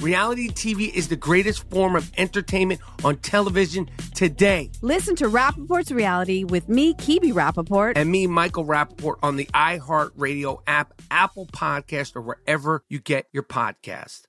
[0.00, 4.70] Reality TV is the greatest form of entertainment on television today.
[4.80, 7.94] Listen to Rapaport's Reality with me, Kibi Rapaport.
[7.96, 13.42] And me, Michael Rapaport, on the iHeartRadio app, Apple Podcast, or wherever you get your
[13.42, 14.22] podcast.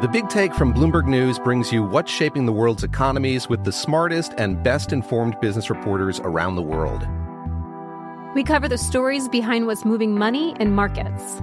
[0.00, 3.72] The Big Take from Bloomberg News brings you what's shaping the world's economies with the
[3.72, 7.06] smartest and best informed business reporters around the world.
[8.34, 11.42] We cover the stories behind what's moving money and markets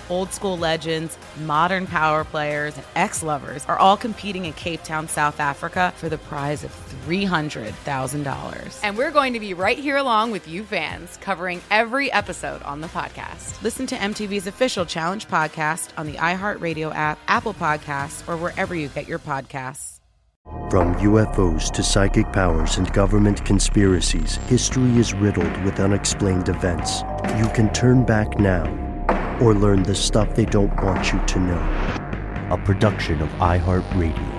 [0.11, 5.07] old school legends, modern power players, and ex lovers are all competing in Cape Town,
[5.07, 6.71] South Africa for the prize of
[7.07, 8.79] $300,000.
[8.83, 12.81] And we're going to be right here along with you fans, covering every episode on
[12.81, 13.61] the podcast.
[13.63, 18.89] Listen to MTV's official Challenge podcast on the iHeartRadio app, Apple Podcasts, or wherever you
[18.89, 19.99] get your podcasts.
[20.69, 27.03] From UFOs to psychic powers and government conspiracies, history is riddled with unexplained events.
[27.37, 28.80] You can turn back now
[29.41, 32.47] or learn the stuff they don't want you to know.
[32.51, 34.37] A production of iHeartRadio.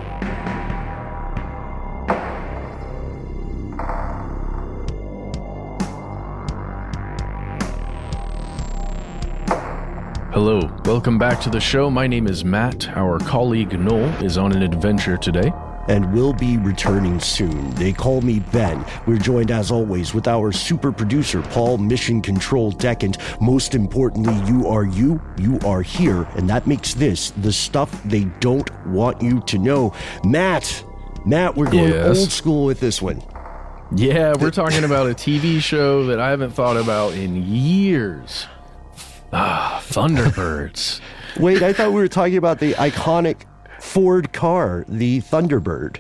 [10.33, 11.91] Hello, welcome back to the show.
[11.91, 12.89] My name is Matt.
[12.97, 15.53] Our colleague Noel is on an adventure today
[15.89, 17.71] and will be returning soon.
[17.75, 18.85] They call me Ben.
[19.07, 23.19] We're joined as always with our super producer, Paul Mission Control Decant.
[23.41, 28.25] Most importantly, you are you, you are here, and that makes this the stuff they
[28.41, 29.95] don't want you to know.
[30.25, 30.85] Matt,
[31.25, 32.19] Matt, we're going yes.
[32.19, 33.23] old school with this one.
[33.95, 38.47] Yeah, we're talking about a TV show that I haven't thought about in years.
[39.33, 41.01] Ah, Thunderbirds.
[41.39, 43.45] Wait, I thought we were talking about the iconic
[43.83, 45.99] Ford car, the Thunderbird.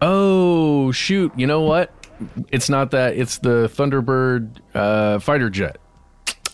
[0.00, 1.32] Oh, shoot.
[1.36, 1.90] You know what?
[2.50, 3.16] It's not that.
[3.16, 5.78] It's the Thunderbird uh, fighter jet.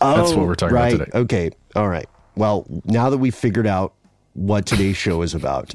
[0.00, 0.94] Oh, That's what we're talking right.
[0.94, 1.18] about today.
[1.18, 1.50] Okay.
[1.74, 2.08] All right.
[2.36, 3.94] Well, now that we've figured out
[4.38, 5.74] what today's show is about.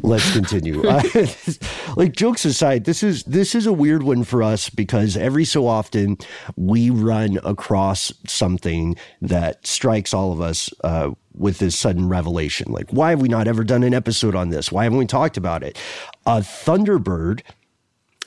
[0.00, 0.82] Let's continue.
[1.96, 5.66] like jokes aside, this is this is a weird one for us because every so
[5.66, 6.16] often
[6.56, 12.72] we run across something that strikes all of us uh, with this sudden revelation.
[12.72, 14.72] Like, why have we not ever done an episode on this?
[14.72, 15.78] Why haven't we talked about it?
[16.26, 17.42] A Thunderbird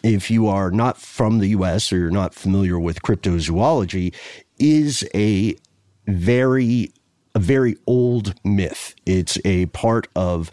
[0.04, 4.16] if you are not from the US or you're not familiar with cryptozoology,
[4.58, 5.56] is a
[6.08, 6.92] very
[7.36, 8.96] a very old myth.
[9.06, 10.52] It's a part of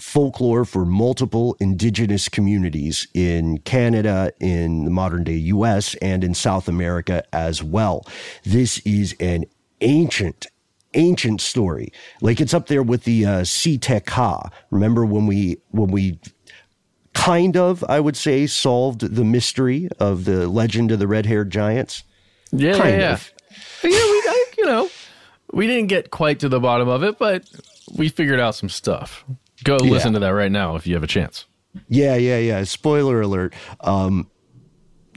[0.00, 6.68] folklore for multiple indigenous communities in Canada, in the modern day US, and in South
[6.68, 8.06] America as well.
[8.44, 9.44] This is an
[9.80, 10.46] ancient,
[10.94, 11.92] ancient story.
[12.20, 14.40] Like it's up there with the uh.
[14.70, 16.18] Remember when we when we
[17.12, 22.04] kind of, I would say, solved the mystery of the legend of the red-haired giants?
[22.52, 23.18] Yeah, kind yeah,
[23.82, 23.90] yeah.
[23.90, 24.88] yeah, we, you know,
[25.52, 27.48] we didn't get quite to the bottom of it, but
[27.96, 29.24] we figured out some stuff.
[29.64, 29.90] Go yeah.
[29.90, 31.46] listen to that right now if you have a chance.
[31.88, 32.64] Yeah, yeah, yeah.
[32.64, 33.54] Spoiler alert.
[33.80, 34.30] Um,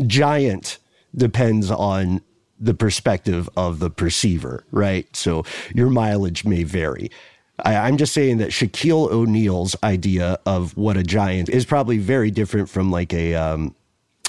[0.06, 0.80] giant
[1.16, 2.22] depends on
[2.60, 5.14] the perspective of the perceiver, right?
[5.16, 5.44] So
[5.74, 7.12] your mileage may vary.
[7.60, 12.32] I, am just saying that Shaquille O'Neal's idea of what a giant is probably very
[12.32, 13.76] different from like a um,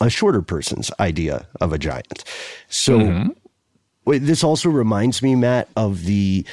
[0.01, 2.25] a shorter person's idea of a giant.
[2.69, 3.31] So mm-hmm.
[4.07, 6.47] This also reminds me, Matt, of the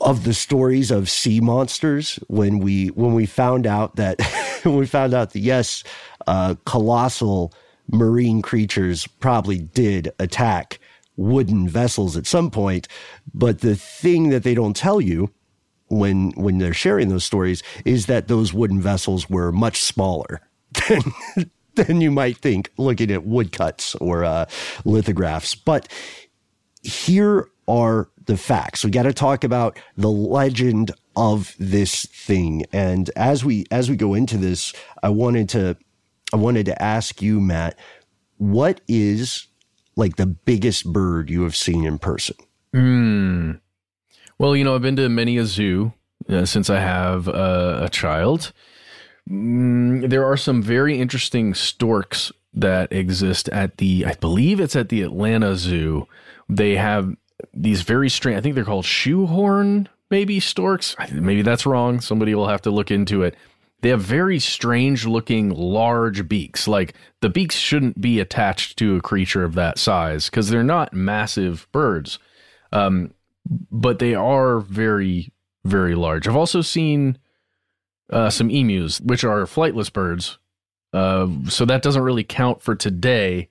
[0.00, 4.20] of the stories of sea monsters when we when we found out that
[4.62, 5.84] when we found out that yes,
[6.26, 7.52] uh, colossal
[7.90, 10.78] marine creatures probably did attack
[11.16, 12.86] wooden vessels at some point.
[13.34, 15.30] But the thing that they don't tell you
[15.88, 20.40] when when they're sharing those stories is that those wooden vessels were much smaller
[20.88, 21.00] than
[21.74, 24.46] than you might think looking at woodcuts or uh,
[24.84, 25.54] lithographs.
[25.54, 25.88] But
[26.82, 28.84] here are the facts.
[28.84, 32.64] We got to talk about the legend of this thing.
[32.72, 34.72] And as we as we go into this,
[35.02, 35.76] I wanted to
[36.32, 37.78] I wanted to ask you, Matt,
[38.36, 39.46] what is
[39.96, 42.36] like the biggest bird you have seen in person?
[42.74, 43.60] Mm.
[44.38, 45.92] Well, you know, I've been to many a zoo
[46.28, 48.52] uh, since I have uh, a child.
[49.28, 54.88] Mm, there are some very interesting storks that exist at the, I believe it's at
[54.88, 56.06] the Atlanta Zoo.
[56.48, 57.14] They have
[57.52, 60.96] these very strange, I think they're called shoehorn, maybe storks.
[61.12, 62.00] Maybe that's wrong.
[62.00, 63.36] Somebody will have to look into it.
[63.80, 66.66] They have very strange looking large beaks.
[66.66, 70.92] Like the beaks shouldn't be attached to a creature of that size because they're not
[70.92, 72.18] massive birds.
[72.72, 73.14] Um,
[73.70, 75.32] but they are very,
[75.64, 76.26] very large.
[76.26, 77.18] I've also seen
[78.10, 80.38] uh, some emus, which are flightless birds.
[80.92, 83.48] Uh, so that doesn't really count for today.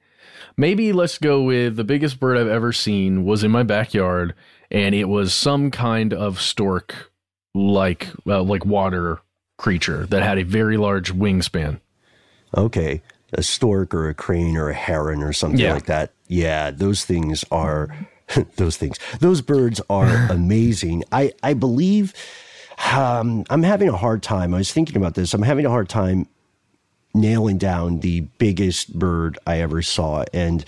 [0.58, 4.34] Maybe let's go with the biggest bird I've ever seen was in my backyard,
[4.72, 7.12] and it was some kind of stork,
[7.54, 9.20] like uh, like water
[9.58, 11.80] creature that had a very large wingspan.
[12.56, 13.02] Okay,
[13.34, 15.74] a stork or a crane or a heron or something yeah.
[15.74, 16.12] like that.
[16.28, 17.90] Yeah, those things are
[18.56, 18.98] those things.
[19.20, 21.04] Those birds are amazing.
[21.12, 22.14] I I believe
[22.96, 24.54] um, I'm having a hard time.
[24.54, 25.34] I was thinking about this.
[25.34, 26.28] I'm having a hard time
[27.14, 30.24] nailing down the biggest bird I ever saw.
[30.34, 30.64] And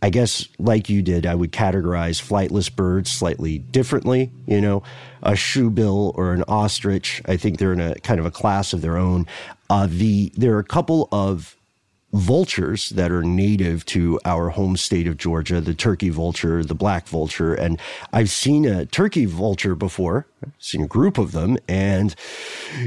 [0.00, 4.30] I guess, like you did, I would categorize flightless birds slightly differently.
[4.46, 4.82] You know,
[5.22, 7.20] a shoebill or an ostrich.
[7.26, 9.26] I think they're in a kind of a class of their own.
[9.68, 11.57] Uh, the there are a couple of
[12.12, 17.06] vultures that are native to our home state of Georgia, the turkey vulture, the black
[17.06, 17.54] vulture.
[17.54, 17.78] And
[18.12, 21.58] I've seen a turkey vulture before, I've seen a group of them.
[21.68, 22.14] And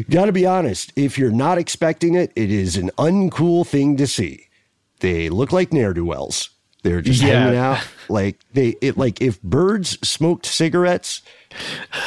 [0.09, 4.07] got to be honest, if you're not expecting it, it is an uncool thing to
[4.07, 4.47] see.
[5.00, 6.50] They look like ne'er do wells.
[6.83, 7.41] They're just yeah.
[7.41, 11.21] hanging out like they it like if birds smoked cigarettes,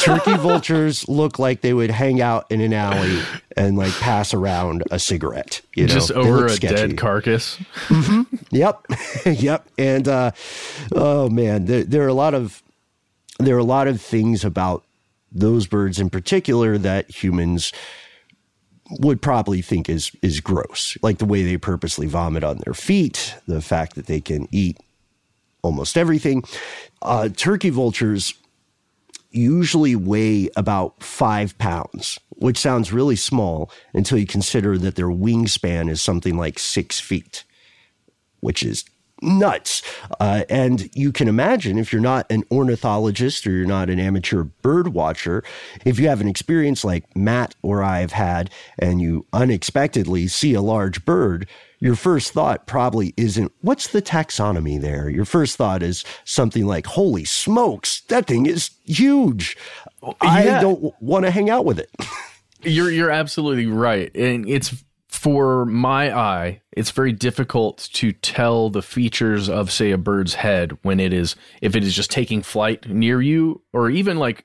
[0.01, 3.21] turkey vultures look like they would hang out in an alley
[3.57, 5.61] and like pass around a cigarette.
[5.75, 6.75] You know, just over a sketchy.
[6.75, 7.59] dead carcass.
[7.89, 8.23] Mm-hmm.
[8.51, 8.87] Yep,
[9.41, 9.69] yep.
[9.79, 10.31] And uh,
[10.93, 12.63] oh man, there, there are a lot of
[13.39, 14.85] there are a lot of things about
[15.33, 17.73] those birds in particular that humans
[19.01, 23.35] would probably think is is gross, like the way they purposely vomit on their feet,
[23.47, 24.79] the fact that they can eat
[25.63, 26.45] almost everything.
[27.03, 28.35] Uh, turkey vultures
[29.35, 35.91] usually weigh about five pounds, which sounds really small until you consider that their wingspan
[35.91, 37.45] is something like six feet,
[38.41, 38.85] which is
[39.23, 39.83] nuts.
[40.21, 44.43] Uh, and you can imagine if you're not an ornithologist or you're not an amateur
[44.45, 45.43] bird watcher,
[45.85, 50.55] if you have an experience like Matt or I have had, and you unexpectedly see
[50.55, 51.49] a large bird,
[51.81, 55.09] your first thought probably isn't, what's the taxonomy there?
[55.09, 59.57] Your first thought is something like, holy smokes, that thing is huge.
[60.23, 60.61] Yeah.
[60.61, 61.91] Don't want to hang out with it.
[62.63, 64.15] you're, you're absolutely right.
[64.15, 64.83] And it's
[65.15, 70.77] for my eye, it's very difficult to tell the features of, say, a bird's head
[70.83, 74.45] when it is, if it is just taking flight near you, or even like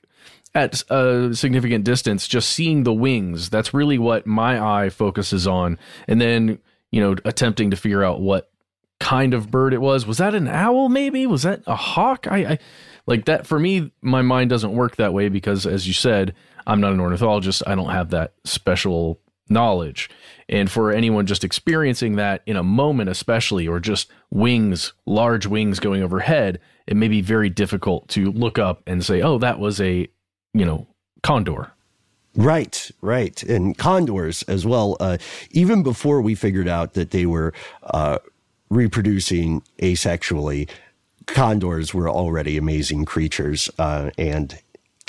[0.54, 3.50] at a significant distance, just seeing the wings.
[3.50, 5.78] That's really what my eye focuses on.
[6.08, 6.58] And then,
[6.90, 8.50] you know, attempting to figure out what
[9.00, 10.06] kind of bird it was.
[10.06, 11.26] Was that an owl, maybe?
[11.26, 12.26] Was that a hawk?
[12.30, 12.58] I, I
[13.06, 16.34] like that for me, my mind doesn't work that way because, as you said,
[16.66, 17.62] I'm not an ornithologist.
[17.66, 20.08] I don't have that special knowledge.
[20.50, 25.78] And for anyone just experiencing that in a moment, especially, or just wings, large wings
[25.78, 29.80] going overhead, it may be very difficult to look up and say, oh, that was
[29.80, 30.08] a,
[30.52, 30.88] you know,
[31.22, 31.70] condor.
[32.34, 33.40] Right, right.
[33.44, 34.96] And condors as well.
[34.98, 35.18] Uh,
[35.52, 37.54] even before we figured out that they were
[37.84, 38.18] uh,
[38.70, 40.68] reproducing asexually,
[41.26, 43.70] condors were already amazing creatures.
[43.78, 44.58] Uh, and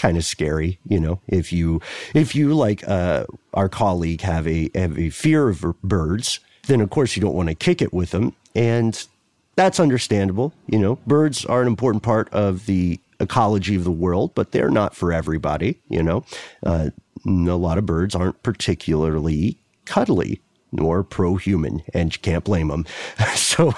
[0.02, 1.20] kind of scary, you know.
[1.28, 1.80] If you
[2.16, 6.90] if you like uh, our colleague have a have a fear of birds, then of
[6.90, 9.08] course you don't want to kick it with them, and
[9.56, 10.54] that's understandable.
[10.68, 14.72] You know, birds are an important part of the ecology of the world, but they're
[14.72, 15.80] not for everybody.
[15.88, 16.26] You know,
[16.64, 16.90] uh,
[17.26, 20.42] a lot of birds aren't particularly cuddly
[20.72, 22.86] nor pro-human, and you can't blame them.
[23.36, 23.74] so,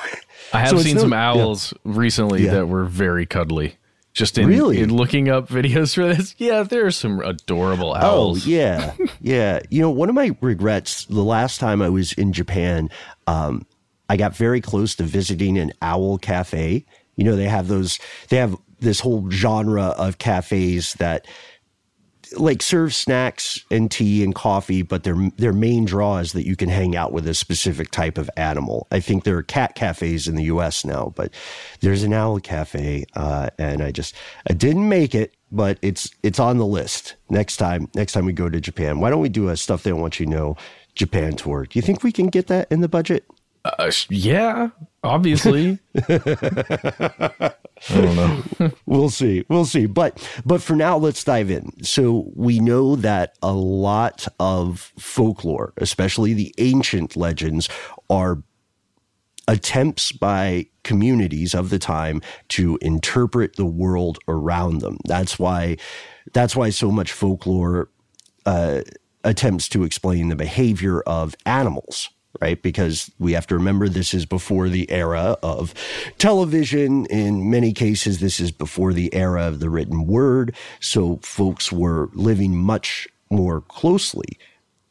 [0.53, 1.91] I have so seen no, some owls yeah.
[1.97, 2.51] recently yeah.
[2.51, 3.77] that were very cuddly.
[4.13, 4.79] Just in, really?
[4.79, 8.45] in looking up videos for this, yeah, there are some adorable oh, owls.
[8.45, 9.59] Oh, yeah, yeah.
[9.69, 12.91] You know, one of my regrets the last time I was in Japan,
[13.25, 13.65] um,
[14.09, 18.37] I got very close to visiting an owl cafe, You know, they have those, they
[18.37, 21.25] have this whole genre of cafes that
[22.37, 26.55] like serve snacks and tea and coffee, but their their main draw is that you
[26.55, 28.87] can hang out with a specific type of animal.
[28.91, 30.85] I think there are cat cafes in the U.S.
[30.85, 31.33] now, but
[31.81, 34.15] there's an owl cafe, uh, and I just
[34.49, 37.89] I didn't make it, but it's it's on the list next time.
[37.95, 40.19] Next time we go to Japan, why don't we do a stuff they don't want
[40.19, 40.57] you to know
[40.95, 41.65] Japan tour?
[41.65, 43.25] Do you think we can get that in the budget?
[43.65, 44.69] Uh, yeah,
[45.03, 45.79] obviously.
[47.89, 48.71] I don't know.
[48.85, 49.45] we'll see.
[49.49, 49.85] We'll see.
[49.85, 51.83] But but for now, let's dive in.
[51.83, 57.67] So we know that a lot of folklore, especially the ancient legends,
[58.09, 58.41] are
[59.47, 64.97] attempts by communities of the time to interpret the world around them.
[65.05, 65.77] That's why
[66.33, 67.89] that's why so much folklore
[68.45, 68.81] uh,
[69.23, 72.09] attempts to explain the behavior of animals
[72.41, 72.61] right?
[72.61, 75.73] Because we have to remember this is before the era of
[76.17, 77.05] television.
[77.07, 80.55] In many cases, this is before the era of the written word.
[80.79, 84.37] So folks were living much more closely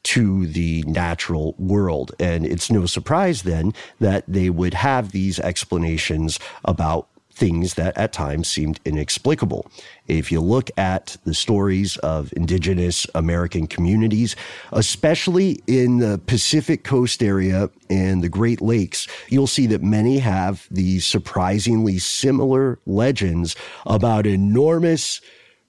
[0.04, 2.12] to the natural world.
[2.18, 7.08] And it's no surprise then that they would have these explanations about
[7.42, 9.68] things that at times seemed inexplicable.
[10.06, 14.37] If you look at the stories of indigenous American communities,
[14.70, 20.68] especially in the Pacific coast area and the Great Lakes, you'll see that many have
[20.70, 23.56] these surprisingly similar legends
[23.87, 25.20] about enormous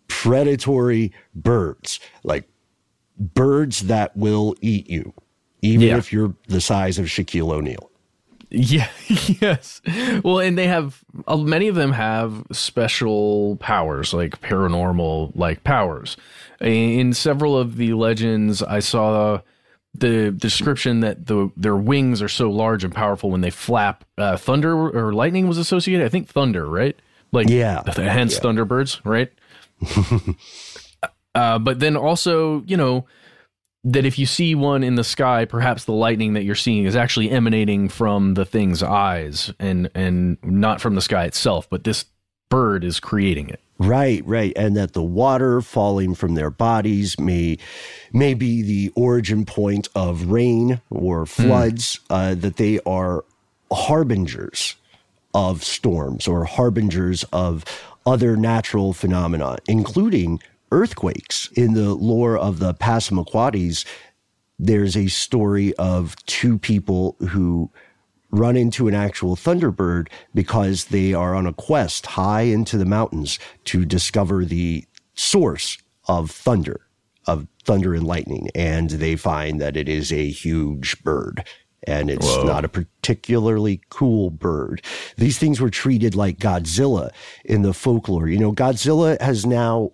[0.07, 2.47] predatory birds, like
[3.17, 5.11] birds that will eat you,
[5.63, 5.97] even yeah.
[5.97, 7.89] if you're the size of Shaquille O'Neal.
[8.55, 8.87] Yeah,
[9.41, 9.81] yes.
[10.23, 16.17] Well, and they have uh, many of them have special powers, like paranormal like powers.
[16.61, 19.41] In several of the legends, I saw
[19.95, 24.05] the description that the their wings are so large and powerful when they flap.
[24.19, 26.05] Uh, thunder or lightning was associated.
[26.05, 26.95] I think thunder, right?
[27.31, 28.39] Like yeah, hence yeah.
[28.39, 29.31] thunderbirds, right?
[31.33, 33.07] uh, but then also, you know
[33.83, 36.95] that if you see one in the sky, perhaps the lightning that you're seeing is
[36.95, 42.05] actually emanating from the thing's eyes and and not from the sky itself, but this
[42.49, 43.59] bird is creating it.
[43.79, 47.57] Right, right, and that the water falling from their bodies may
[48.13, 51.25] may be the origin point of rain or hmm.
[51.25, 51.99] floods.
[52.09, 52.15] Mm.
[52.15, 53.25] Uh, that they are
[53.71, 54.75] harbingers
[55.33, 57.65] of storms or harbingers of
[58.05, 60.39] other natural phenomena, including
[60.73, 61.49] earthquakes.
[61.55, 63.85] In the lore of the Passamaquoddies,
[64.57, 67.71] there's a story of two people who
[68.31, 73.37] run into an actual thunderbird because they are on a quest high into the mountains
[73.65, 75.77] to discover the source
[76.07, 76.81] of thunder,
[77.27, 78.49] of thunder and lightning.
[78.55, 81.45] And they find that it is a huge bird
[81.85, 82.43] and it's Whoa.
[82.43, 84.81] not a particularly cool bird.
[85.17, 87.11] These things were treated like Godzilla
[87.45, 88.27] in the folklore.
[88.27, 89.91] You know, Godzilla has now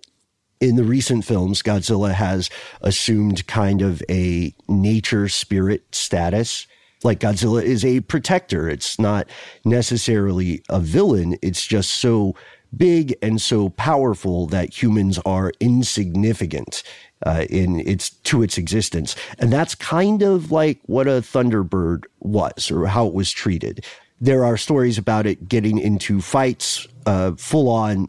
[0.60, 2.50] in the recent films, Godzilla has
[2.82, 6.66] assumed kind of a nature spirit status.
[7.02, 8.68] Like Godzilla is a protector.
[8.68, 9.26] It's not
[9.64, 11.38] necessarily a villain.
[11.40, 12.36] It's just so
[12.76, 16.82] big and so powerful that humans are insignificant
[17.24, 22.70] uh, in its to its existence, and that's kind of like what a Thunderbird was
[22.70, 23.84] or how it was treated.
[24.20, 28.08] There are stories about it getting into fights, uh, full on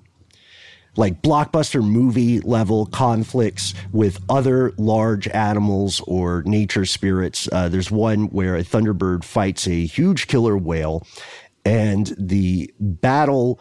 [0.98, 7.48] like blockbuster movie level conflicts with other large animals or nature spirits.
[7.51, 11.05] Uh, there's one where a thunderbird fights a huge killer whale,
[11.63, 13.60] and the battle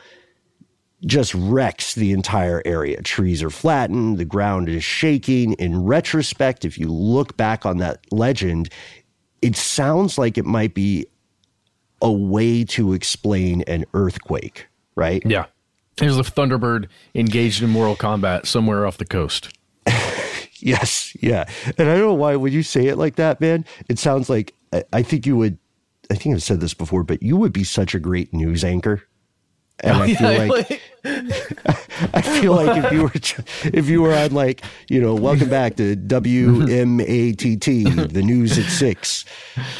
[1.07, 3.01] just wrecks the entire area.
[3.03, 5.55] Trees are flattened, the ground is shaking.
[5.55, 8.69] In retrospect, if you look back on that legend,
[9.41, 11.07] it sounds like it might be
[12.03, 15.23] a way to explain an earthquake, right?
[15.25, 15.47] Yeah.
[15.97, 19.51] There's a Thunderbird engaged in Mortal combat somewhere off the coast.
[20.59, 21.49] yes, yeah.
[21.79, 24.55] And I don't know why when you say it like that, man, it sounds like
[24.93, 25.59] I, think you would.
[26.11, 29.03] I think I've said this before, but you would be such a great news anchor.
[29.81, 30.81] And oh, I feel yeah, like
[32.15, 33.13] I feel like if you were
[33.77, 37.63] if you were on like you know welcome back to WMATT
[38.13, 39.25] the news at six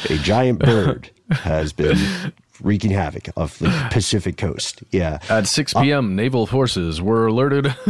[0.09, 4.83] a giant bird has been wreaking havoc off the Pacific coast.
[4.91, 5.19] Yeah.
[5.29, 7.65] At 6 p.m., uh, naval forces were alerted.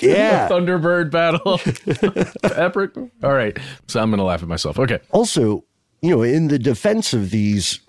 [0.00, 0.48] yeah.
[0.48, 1.60] Thunderbird battle.
[2.56, 2.90] Epic.
[3.22, 3.56] All right.
[3.86, 4.78] So I'm going to laugh at myself.
[4.78, 5.00] Okay.
[5.10, 5.64] Also,
[6.02, 7.80] you know, in the defense of these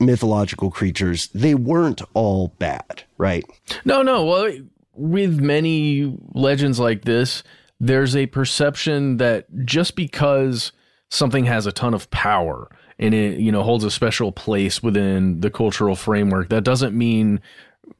[0.00, 3.44] mythological creatures, they weren't all bad, right?
[3.84, 4.24] No, no.
[4.24, 4.52] Well,
[4.94, 7.42] with many legends like this,
[7.80, 10.72] there's a perception that just because
[11.10, 15.40] something has a ton of power and it you know holds a special place within
[15.40, 17.40] the cultural framework that doesn't mean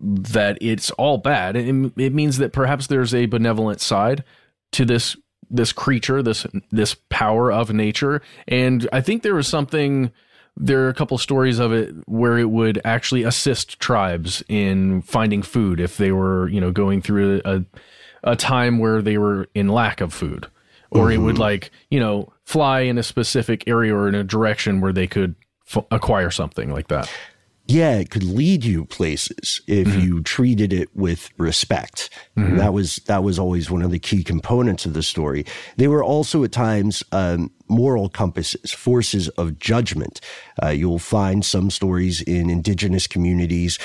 [0.00, 1.56] that it's all bad.
[1.56, 4.24] It, it means that perhaps there's a benevolent side
[4.72, 5.16] to this
[5.50, 8.22] this creature, this this power of nature.
[8.46, 10.12] And I think there was something
[10.56, 15.40] there are a couple stories of it where it would actually assist tribes in finding
[15.42, 17.64] food if they were, you know, going through a
[18.24, 20.48] a time where they were in lack of food.
[20.90, 21.12] Or mm-hmm.
[21.12, 21.42] it would mm-hmm.
[21.42, 25.34] like, you know, fly in a specific area or in a direction where they could
[25.66, 27.10] f- acquire something like that
[27.70, 30.00] yeah, it could lead you places if mm-hmm.
[30.00, 32.08] you treated it with respect.
[32.34, 32.56] Mm-hmm.
[32.56, 35.44] That was that was always one of the key components of the story.
[35.76, 40.22] They were also at times um, moral compasses, forces of judgment.
[40.62, 43.78] Uh, you'll find some stories in indigenous communities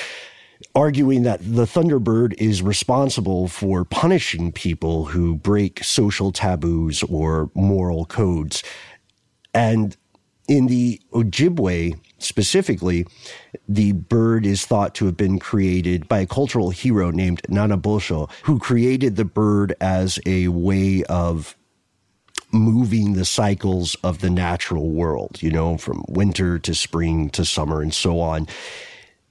[0.74, 8.04] arguing that the Thunderbird is responsible for punishing people who break social taboos or moral
[8.04, 8.62] codes.
[9.52, 9.96] And
[10.48, 13.06] in the Ojibwe specifically,
[13.68, 18.58] the bird is thought to have been created by a cultural hero named Nanabosho, who
[18.58, 21.56] created the bird as a way of
[22.52, 27.82] moving the cycles of the natural world, you know, from winter to spring to summer
[27.82, 28.46] and so on.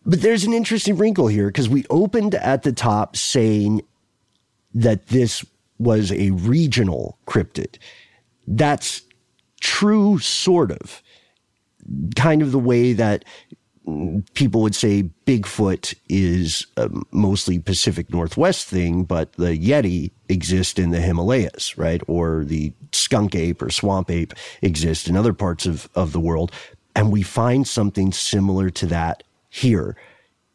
[0.06, 3.82] But there's an interesting wrinkle here because we opened at the top saying
[4.74, 5.46] that this
[5.78, 7.78] was a regional cryptid.
[8.48, 9.02] That's
[9.62, 11.02] true, sort of
[12.16, 13.26] kind of the way that
[14.34, 16.66] people would say Bigfoot is
[17.12, 22.02] mostly Pacific Northwest thing, but the Yeti exists in the Himalayas, right?
[22.08, 26.52] Or the skunk ape or swamp ape exists in other parts of, of the world.
[26.96, 29.96] And we find something similar to that here.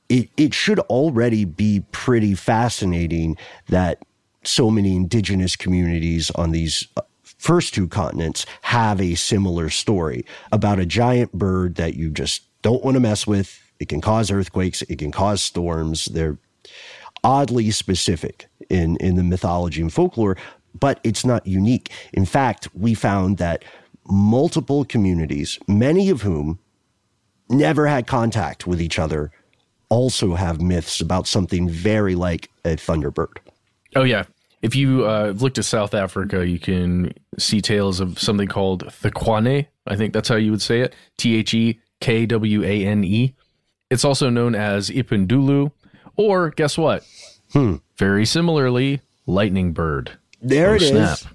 [0.09, 3.37] It, it should already be pretty fascinating
[3.69, 4.03] that
[4.43, 10.81] so many indigenous communities on these uh, first two continents have a similar story about
[10.81, 13.61] a giant bird that you just don't want to mess with.
[13.79, 14.83] It can cause earthquakes.
[14.83, 16.07] It can cause storms.
[16.07, 16.39] They're
[17.23, 20.37] oddly specific in, in the mythology and folklore,
[20.79, 21.93] but it's not unique.
[22.13, 23.65] In fact, we found that
[24.11, 26.59] multiple communities, many of whom
[27.49, 29.31] never had contact with each other,
[29.89, 33.39] also have myths about something very like a thunderbird.
[33.97, 34.25] Oh, yeah
[34.63, 39.67] if you uh, look to South Africa, you can see tales of something called Thekwane.
[39.87, 40.95] I think that's how you would say it.
[41.17, 43.35] T H E K W A N E.
[43.91, 45.73] It's also known as Impundulu,
[46.17, 47.07] or guess what?
[47.53, 47.77] Hmm.
[47.97, 50.13] Very similarly, lightning bird.
[50.43, 51.19] There oh, it snap.
[51.19, 51.27] is.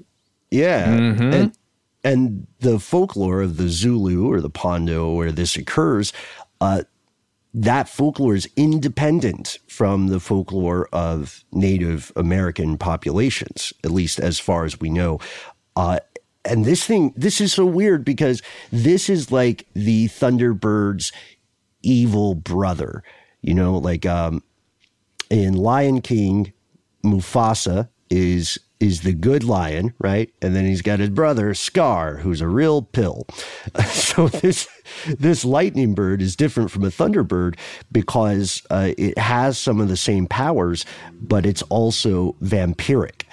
[0.52, 0.88] Yeah.
[0.88, 1.34] Mm-hmm.
[1.34, 1.58] And,
[2.04, 6.12] and the folklore of the Zulu or the Pondo where this occurs,
[6.60, 6.84] uh,
[7.54, 14.66] that folklore is independent from the folklore of Native American populations, at least as far
[14.66, 15.20] as we know.
[15.76, 16.00] Uh,
[16.46, 21.12] and this thing, this is so weird because this is like the Thunderbird's
[21.84, 23.04] evil brother.
[23.42, 24.42] You know, like um,
[25.30, 26.54] in Lion King,
[27.04, 30.30] Mufasa is is the good lion, right?
[30.42, 33.26] And then he's got his brother Scar, who's a real pill.
[33.92, 34.68] so this
[35.18, 37.58] this lightning bird is different from a thunderbird
[37.92, 43.24] because uh, it has some of the same powers, but it's also vampiric.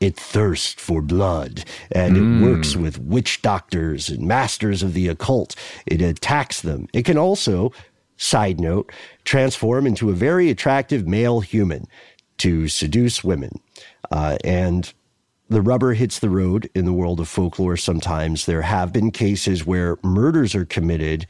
[0.00, 2.40] It thirsts for blood and mm.
[2.40, 5.54] it works with witch doctors and masters of the occult.
[5.86, 6.88] It attacks them.
[6.92, 7.70] It can also,
[8.16, 8.90] side note,
[9.24, 11.86] transform into a very attractive male human
[12.40, 13.60] to seduce women.
[14.10, 14.92] Uh, and
[15.48, 18.46] the rubber hits the road in the world of folklore sometimes.
[18.46, 21.26] There have been cases where murders are committed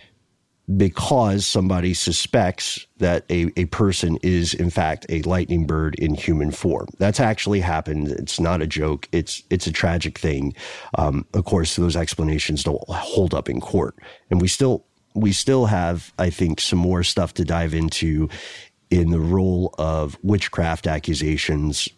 [0.77, 6.51] because somebody suspects that a, a person is in fact a lightning bird in human
[6.51, 6.87] form.
[6.99, 8.09] That's actually happened.
[8.09, 9.09] It's not a joke.
[9.11, 10.55] It's it's a tragic thing.
[10.97, 13.97] Um, of course, those explanations don't hold up in court,
[14.31, 18.29] and we still we still have, I think, some more stuff to dive into
[18.91, 21.89] in the role of witchcraft accusations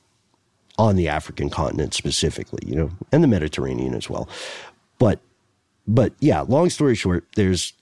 [0.78, 4.28] on the African continent specifically, you know, and the Mediterranean as well.
[4.98, 5.20] But
[5.86, 7.72] but yeah, long story short, there's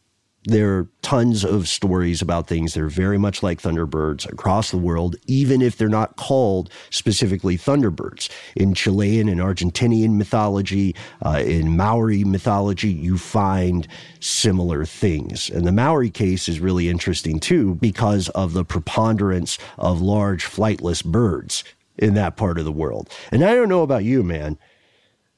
[0.45, 4.79] there are tons of stories about things that are very much like Thunderbirds across the
[4.79, 8.31] world, even if they're not called specifically Thunderbirds.
[8.57, 13.87] In Chilean and Argentinian mythology, uh, in Maori mythology, you find
[14.21, 15.51] similar things.
[15.51, 21.05] And the Maori case is really interesting too because of the preponderance of large flightless
[21.05, 21.65] birds
[21.99, 23.11] in that part of the world.
[23.31, 24.57] And I don't know about you, man,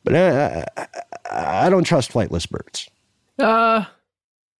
[0.05, 2.89] but I, I, I don't trust flightless birds.
[3.37, 3.87] Uh,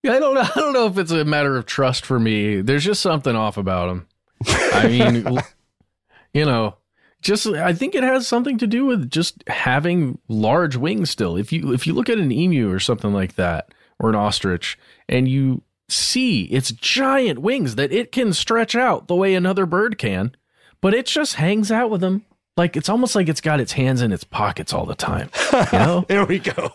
[0.03, 0.41] yeah, I don't know.
[0.57, 2.61] I don't know if it's a matter of trust for me.
[2.61, 4.09] There's just something off about them.
[4.47, 5.39] I mean,
[6.35, 6.77] you know,
[7.21, 11.37] just I think it has something to do with just having large wings still.
[11.37, 14.79] If you if you look at an emu or something like that or an ostrich
[15.09, 19.99] and you see its giant wings that it can stretch out the way another bird
[19.99, 20.35] can,
[20.81, 22.25] but it just hangs out with them.
[22.57, 25.31] Like it's almost like it's got its hands in its pockets all the time.
[25.53, 26.05] You know?
[26.09, 26.73] there we go.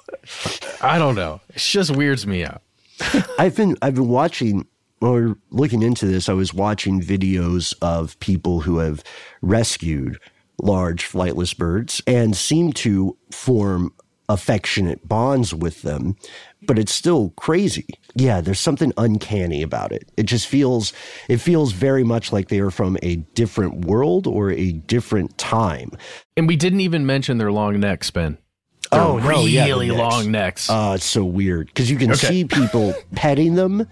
[0.82, 1.42] I don't know.
[1.50, 2.62] It just weirds me out.
[3.40, 4.68] I've been I've been watching
[5.02, 6.30] or looking into this.
[6.30, 9.04] I was watching videos of people who have
[9.42, 10.20] rescued
[10.62, 13.94] large flightless birds and seem to form
[14.30, 16.16] affectionate bonds with them,
[16.64, 17.88] but it's still crazy.
[18.16, 20.12] Yeah, there's something uncanny about it.
[20.18, 20.92] It just feels
[21.30, 25.92] it feels very much like they are from a different world or a different time.
[26.36, 28.38] And we didn't even mention their long necks, Ben.
[28.92, 30.70] Oh no, really yeah, long necks.
[30.70, 32.28] Uh, it's so weird because you can okay.
[32.28, 33.88] see people petting them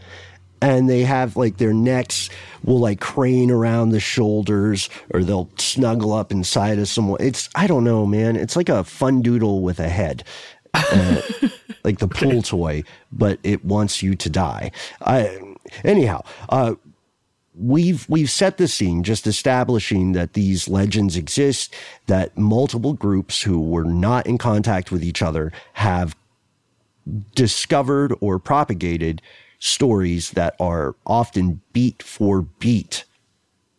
[0.62, 2.29] and they have like their necks
[2.63, 7.21] will like crane around the shoulders or they'll snuggle up inside of someone.
[7.21, 8.36] It's, I don't know, man.
[8.36, 10.23] It's like a fun doodle with a head.
[10.73, 11.21] Uh,
[11.84, 12.31] like the okay.
[12.31, 14.71] pool toy, but it wants you to die.
[15.01, 15.39] I,
[15.84, 16.75] anyhow, uh,
[17.58, 21.74] we've we've set the scene just establishing that these legends exist
[22.08, 26.15] that multiple groups who were not in contact with each other have
[27.34, 29.22] discovered or propagated
[29.60, 33.06] stories that are often beat for beat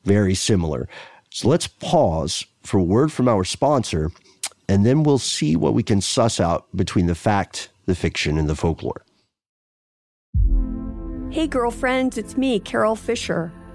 [0.05, 0.89] very similar.
[1.31, 4.11] So let's pause for a word from our sponsor,
[4.69, 8.49] and then we'll see what we can suss out between the fact, the fiction, and
[8.49, 9.05] the folklore.
[11.31, 13.53] Hey, girlfriends, it's me, Carol Fisher.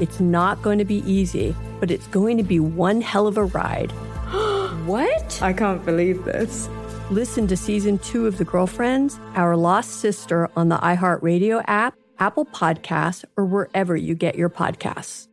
[0.00, 3.44] It's not going to be easy, but it's going to be one hell of a
[3.44, 3.90] ride.
[4.86, 5.42] what?
[5.42, 6.68] I can't believe this.
[7.10, 12.46] Listen to season two of The Girlfriends, Our Lost Sister on the iHeartRadio app, Apple
[12.46, 15.28] Podcasts, or wherever you get your podcasts.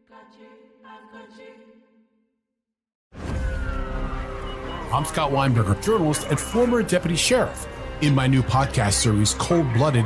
[4.91, 7.67] I'm Scott Weinberger, journalist and former deputy sheriff.
[8.01, 10.05] In my new podcast series, Cold Blooded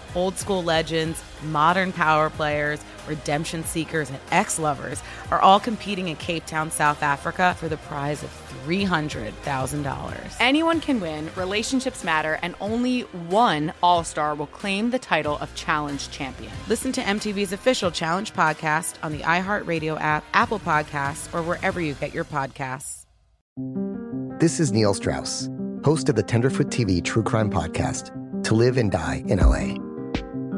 [0.15, 6.15] old school legends, modern power players, redemption seekers, and ex lovers are all competing in
[6.17, 8.29] Cape Town, South Africa for the prize of
[8.65, 10.35] $300,000.
[10.39, 15.53] Anyone can win, relationships matter, and only one All Star will claim the title of
[15.55, 16.51] Challenge Champion.
[16.67, 21.93] Listen to MTV's official Challenge podcast on the iHeartRadio app, Apple Podcasts, or wherever you
[21.95, 23.05] get your podcasts.
[24.39, 25.49] This is Neil Strauss,
[25.83, 28.11] host of the Tenderfoot TV True Crime Podcast,
[28.45, 29.90] To Live and Die in LA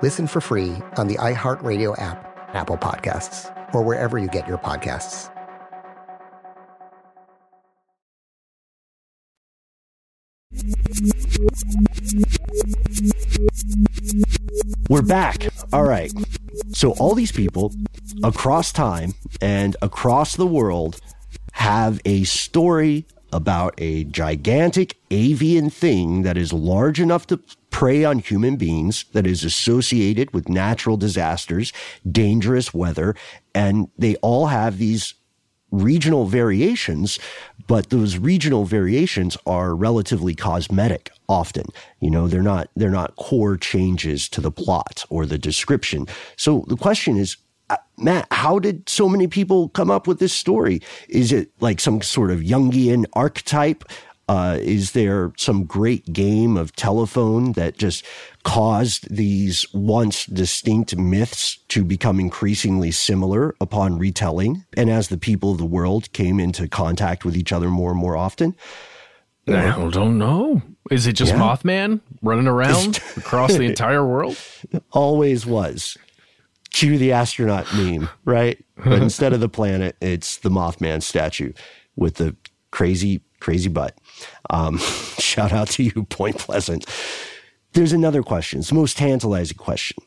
[0.00, 5.28] Listen for free on the iHeartRadio app, Apple Podcasts, or wherever you get your podcasts.
[14.88, 15.48] We're back.
[15.72, 16.12] All right.
[16.68, 17.74] So, all these people
[18.22, 21.00] across time and across the world
[21.54, 28.18] have a story about a gigantic avian thing that is large enough to prey on
[28.18, 31.72] human beings, that is associated with natural disasters,
[32.10, 33.14] dangerous weather,
[33.54, 35.14] and they all have these
[35.70, 37.18] regional variations,
[37.66, 41.66] but those regional variations are relatively cosmetic often.
[42.00, 46.06] You know, they're not they're not core changes to the plot or the description.
[46.36, 47.36] So the question is
[47.70, 50.80] uh, Matt, how did so many people come up with this story?
[51.08, 53.84] Is it like some sort of Jungian archetype?
[54.28, 58.04] Uh, is there some great game of telephone that just
[58.44, 64.64] caused these once distinct myths to become increasingly similar upon retelling?
[64.76, 67.98] And as the people of the world came into contact with each other more and
[67.98, 68.54] more often?
[69.48, 70.60] I don't know.
[70.90, 71.38] Is it just Yeah.
[71.38, 74.36] Mothman running around across the entire world?
[74.92, 75.96] Always was.
[76.70, 78.62] Cue the astronaut meme, right?
[78.76, 81.54] But instead of the planet, it's the Mothman statue
[81.96, 82.36] with the
[82.70, 83.96] crazy, crazy butt.
[84.50, 84.78] Um,
[85.18, 86.86] shout out to you, Point Pleasant.
[87.72, 88.60] There's another question.
[88.60, 90.02] It's the most tantalizing question.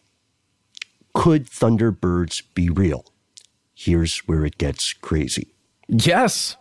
[1.13, 3.05] Could Thunderbirds be real?
[3.73, 5.53] Here's where it gets crazy.
[5.87, 6.55] Yes.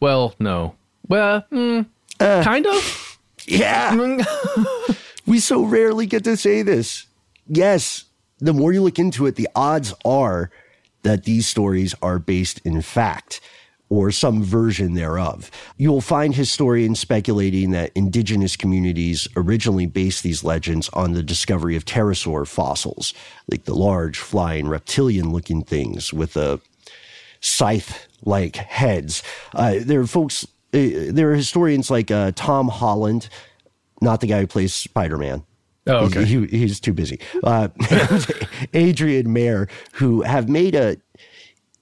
[0.00, 0.74] Well, no.
[1.06, 1.86] Well, mm,
[2.18, 3.04] kind of.
[3.50, 4.18] Yeah.
[5.26, 7.06] we so rarely get to say this.
[7.46, 8.04] Yes,
[8.40, 10.50] the more you look into it, the odds are
[11.02, 13.40] that these stories are based in fact
[13.90, 15.50] or some version thereof.
[15.76, 21.84] You'll find historians speculating that indigenous communities originally based these legends on the discovery of
[21.86, 23.14] pterosaur fossils,
[23.50, 26.60] like the large flying reptilian looking things with a
[27.40, 29.22] scythe like heads.
[29.54, 30.78] Uh, there are folks, uh,
[31.10, 33.28] there are historians like uh, Tom Holland,
[34.02, 35.44] not the guy who plays Spider Man.
[35.86, 36.24] Oh, okay.
[36.26, 37.18] He, he- he's too busy.
[37.42, 37.68] Uh,
[38.74, 40.98] Adrienne Mayor, who have made a,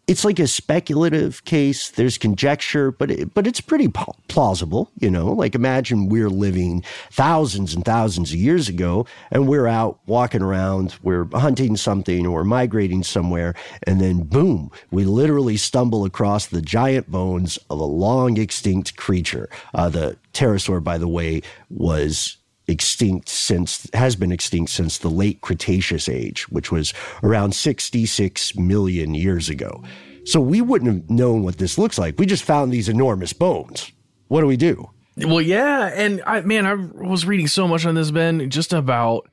[0.07, 1.91] it's like a speculative case.
[1.91, 4.91] There's conjecture, but it, but it's pretty pl- plausible.
[5.01, 9.99] You know, like imagine we're living thousands and thousands of years ago, and we're out
[10.07, 16.47] walking around, we're hunting something or migrating somewhere, and then boom, we literally stumble across
[16.47, 19.49] the giant bones of a long extinct creature.
[19.75, 22.37] Uh, the pterosaur, by the way, was
[22.69, 29.15] extinct since has been extinct since the late Cretaceous age, which was around 66 million
[29.15, 29.83] years ago.
[30.25, 32.19] So we wouldn't have known what this looks like.
[32.19, 33.93] We just found these enormous bones.
[34.29, 34.91] What do we do?
[35.17, 39.31] Well, yeah, and I man, I was reading so much on this Ben just about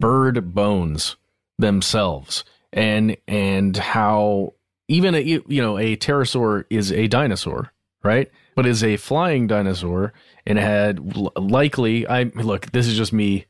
[0.00, 1.16] bird bones
[1.58, 4.54] themselves and and how
[4.88, 7.72] even a you know a pterosaur is a dinosaur,
[8.02, 8.30] right?
[8.56, 10.12] But is a flying dinosaur
[10.44, 13.46] and had likely I look, this is just me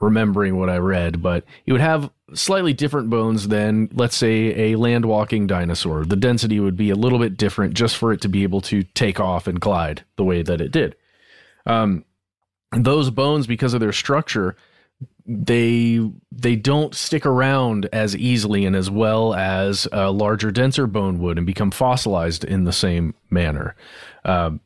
[0.00, 4.76] remembering what I read, but it would have slightly different bones than, let's say, a
[4.76, 6.04] land walking dinosaur.
[6.04, 8.82] The density would be a little bit different just for it to be able to
[8.82, 10.96] take off and glide the way that it did.
[11.66, 12.04] Um,
[12.72, 14.56] those bones, because of their structure,
[15.26, 21.18] they they don't stick around as easily and as well as a larger, denser bone
[21.18, 23.74] would, and become fossilized in the same manner.
[24.24, 24.60] Um,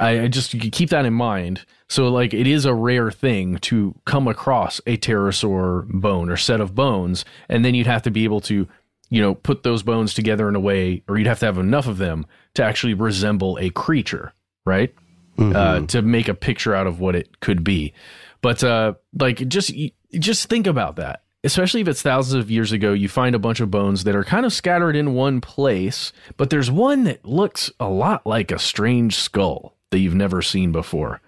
[0.00, 1.64] I, I just you keep that in mind.
[1.88, 6.60] So like it is a rare thing to come across a pterosaur bone or set
[6.60, 8.68] of bones, and then you'd have to be able to,
[9.10, 11.86] you know, put those bones together in a way, or you'd have to have enough
[11.86, 14.32] of them to actually resemble a creature,
[14.66, 14.92] right?
[15.38, 17.94] Uh, to make a picture out of what it could be.
[18.40, 19.72] But uh, like just
[20.12, 21.22] just think about that.
[21.44, 24.24] especially if it's thousands of years ago, you find a bunch of bones that are
[24.24, 28.58] kind of scattered in one place, but there's one that looks a lot like a
[28.58, 31.20] strange skull that you've never seen before.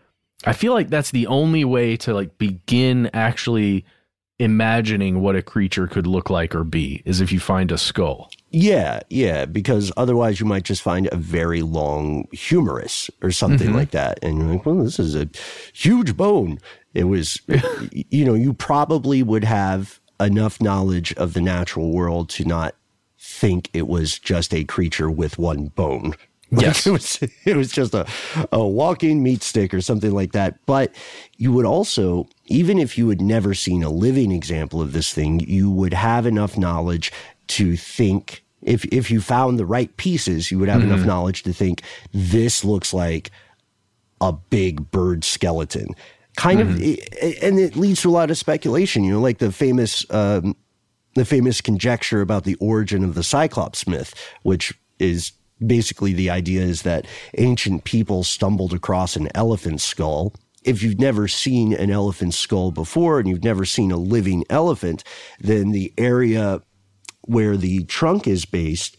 [0.44, 3.84] I feel like that's the only way to like begin actually
[4.38, 8.30] imagining what a creature could look like or be is if you find a skull.
[8.50, 13.76] Yeah, yeah, because otherwise you might just find a very long humerus or something mm-hmm.
[13.76, 14.18] like that.
[14.22, 15.28] And you're like, well, this is a
[15.74, 16.58] huge bone.
[16.94, 17.40] It was,
[17.92, 22.74] you know, you probably would have enough knowledge of the natural world to not
[23.18, 26.14] think it was just a creature with one bone.
[26.52, 26.84] Like yes.
[26.84, 28.04] It was, it was just a,
[28.50, 30.58] a walking meat stick or something like that.
[30.66, 30.92] But
[31.36, 35.38] you would also, even if you had never seen a living example of this thing,
[35.38, 37.12] you would have enough knowledge
[37.46, 40.92] to think if if you found the right pieces, you would have mm-hmm.
[40.92, 43.30] enough knowledge to think this looks like
[44.20, 45.94] a big bird skeleton.
[46.40, 46.72] Kind mm-hmm.
[46.72, 49.04] of, and it leads to a lot of speculation.
[49.04, 50.56] You know, like the famous um,
[51.14, 55.32] the famous conjecture about the origin of the Cyclops myth, which is
[55.64, 60.32] basically the idea is that ancient people stumbled across an elephant skull.
[60.64, 65.04] If you've never seen an elephant skull before and you've never seen a living elephant,
[65.40, 66.62] then the area
[67.26, 68.96] where the trunk is based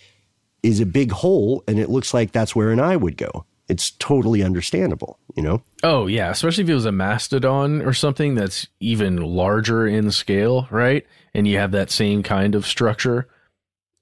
[0.61, 3.47] is a big hole and it looks like that's where an eye would go.
[3.71, 5.63] It's totally understandable, you know?
[5.81, 6.29] Oh, yeah.
[6.29, 11.07] Especially if it was a mastodon or something that's even larger in scale, right?
[11.33, 13.29] And you have that same kind of structure,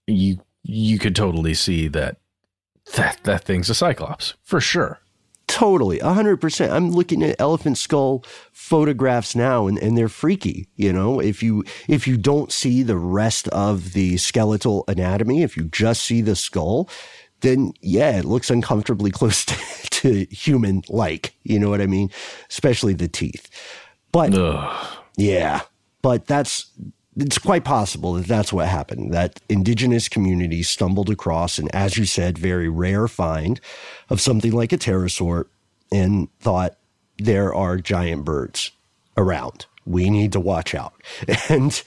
[0.08, 2.18] you you could totally see that
[2.96, 5.00] that that thing's a cyclops for sure.
[5.48, 6.70] Totally, 100%.
[6.70, 11.20] I'm looking at elephant skull photographs now and, and they're freaky, you know?
[11.20, 16.04] If you if you don't see the rest of the skeletal anatomy, if you just
[16.04, 16.88] see the skull,
[17.42, 19.56] then yeah, it looks uncomfortably close to,
[19.90, 22.10] to human like, you know what I mean?
[22.50, 23.50] Especially the teeth.
[24.12, 24.98] But Ugh.
[25.18, 25.62] yeah,
[26.02, 26.72] but that's
[27.18, 32.06] it's quite possible that that's what happened, that indigenous communities stumbled across an, as you
[32.06, 33.60] said, very rare find
[34.10, 35.46] of something like a pterosaur
[35.92, 36.78] and thought
[37.18, 38.72] there are giant birds
[39.18, 39.66] around.
[39.86, 40.94] We need to watch out.
[41.50, 41.82] And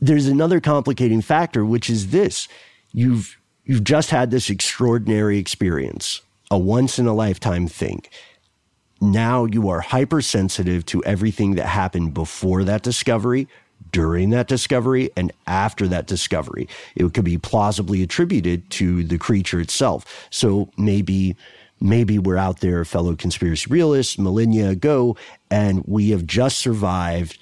[0.00, 2.48] there's another complicating factor, which is this.
[2.92, 8.02] You've, you've just had this extraordinary experience, a once in a lifetime thing
[9.00, 13.48] now you are hypersensitive to everything that happened before that discovery
[13.92, 16.68] during that discovery and after that discovery.
[16.94, 20.26] It could be plausibly attributed to the creature itself.
[20.30, 21.36] So maybe
[21.78, 25.16] maybe we're out there, fellow conspiracy realists, millennia ago,
[25.50, 27.38] and we have just survived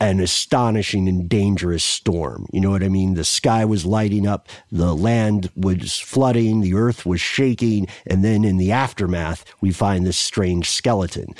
[0.00, 2.46] an astonishing and dangerous storm.
[2.52, 3.14] You know what I mean?
[3.14, 8.44] The sky was lighting up, the land was flooding, the earth was shaking, and then
[8.44, 11.34] in the aftermath, we find this strange skeleton.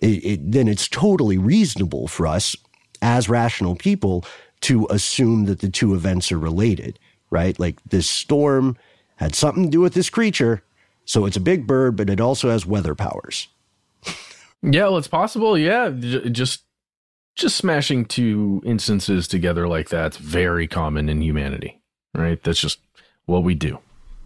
[0.00, 2.56] It, it, then it's totally reasonable for us
[3.02, 4.24] as rational people
[4.62, 6.98] to assume that the two events are related,
[7.30, 7.58] right?
[7.58, 8.76] Like this storm
[9.16, 10.62] had something to do with this creature.
[11.04, 13.48] So it's a big bird, but it also has weather powers.
[14.62, 15.56] yeah, well, it's possible.
[15.56, 15.90] Yeah.
[15.90, 16.62] Just,
[17.38, 21.80] just smashing two instances together like that's very common in humanity,
[22.14, 22.42] right?
[22.42, 22.80] That's just
[23.26, 23.78] what we do.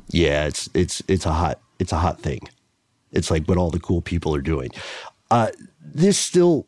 [0.08, 0.46] Yeah.
[0.46, 2.40] It's, it's, it's a hot, it's a hot thing.
[3.12, 4.70] It's like what all the cool people are doing.
[5.30, 6.66] Uh, this still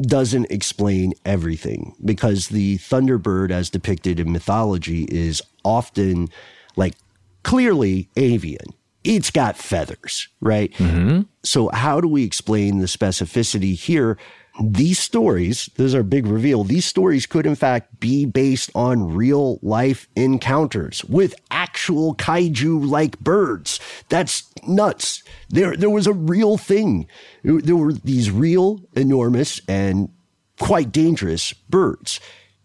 [0.00, 6.28] doesn't explain everything because the Thunderbird, as depicted in mythology, is often
[6.76, 6.94] like
[7.42, 8.74] clearly avian.
[9.04, 10.72] It's got feathers, right?
[10.74, 11.22] Mm-hmm.
[11.42, 14.16] So, how do we explain the specificity here
[14.60, 19.58] these stories, is our big reveal, these stories could in fact be based on real
[19.62, 23.80] life encounters with actual kaiju like birds.
[24.08, 25.22] That's nuts.
[25.48, 27.06] There, there was a real thing.
[27.42, 30.10] There were these real, enormous, and
[30.58, 32.20] quite dangerous birds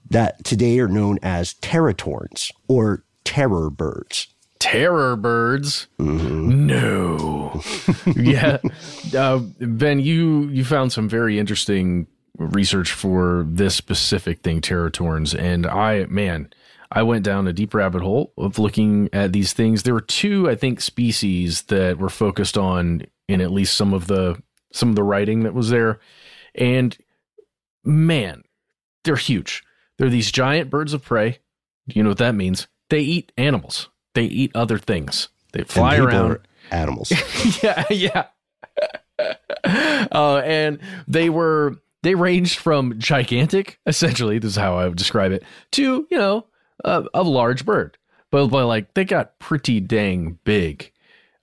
[0.09, 4.27] that today are known as teratorns or terror birds
[4.59, 5.87] terror birds.
[5.99, 6.65] Mm-hmm.
[6.65, 7.61] No.
[8.15, 8.57] yeah.
[9.15, 15.65] Uh, ben, you you found some very interesting research for this specific thing, teratorns, and
[15.65, 16.51] I man,
[16.91, 19.83] I went down a deep rabbit hole of looking at these things.
[19.83, 24.07] There were two, I think, species that were focused on in at least some of
[24.07, 25.99] the some of the writing that was there,
[26.55, 26.95] and
[27.83, 28.43] man,
[29.03, 29.63] they're huge.
[29.97, 31.39] They're these giant birds of prey.
[31.87, 32.67] You know what that means?
[32.89, 35.29] They eat animals they eat other things.
[35.53, 36.39] They fly around
[36.71, 37.11] animals.
[37.63, 38.25] yeah, yeah.
[40.11, 45.31] uh, and they were they ranged from gigantic, essentially, this is how I would describe
[45.31, 45.43] it,
[45.73, 46.47] to you know
[46.83, 47.99] a, a large bird.
[48.31, 50.91] But, but like they got pretty dang big.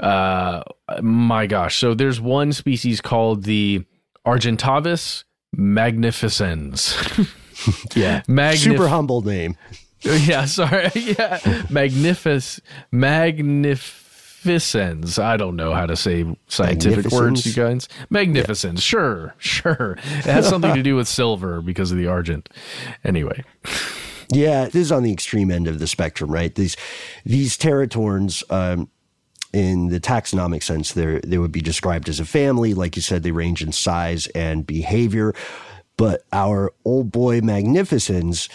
[0.01, 0.65] Uh,
[1.01, 1.79] my gosh!
[1.79, 3.85] So there's one species called the
[4.27, 5.23] Argentavis
[5.57, 6.97] magnificens.
[7.95, 9.57] yeah, Magnif- super humble name.
[10.27, 10.91] Yeah, sorry.
[10.95, 11.41] Yeah,
[11.71, 12.43] magnific,
[12.93, 15.19] magnificens.
[15.19, 17.89] I don't know how to say scientific words, you guys.
[18.11, 18.81] Magnificence.
[18.81, 18.91] Yeah.
[18.91, 19.93] Sure, sure.
[19.93, 22.49] It has something to do with silver because of the argent.
[23.03, 23.43] Anyway.
[24.31, 26.55] Yeah, this is on the extreme end of the spectrum, right?
[26.55, 26.77] These
[27.25, 28.89] these teratorns, um,
[29.53, 32.75] in the taxonomic sense, they they would be described as a family.
[32.75, 35.35] Like you said, they range in size and behavior.
[35.97, 38.49] But our old boy magnificens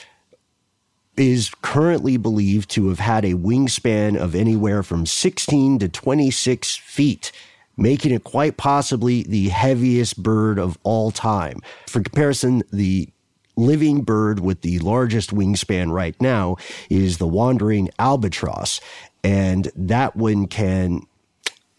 [1.19, 7.31] is currently believed to have had a wingspan of anywhere from 16 to 26 feet,
[7.77, 11.59] making it quite possibly the heaviest bird of all time.
[11.87, 13.09] For comparison, the
[13.55, 16.55] living bird with the largest wingspan right now
[16.89, 18.79] is the wandering albatross.
[19.23, 21.01] And that one can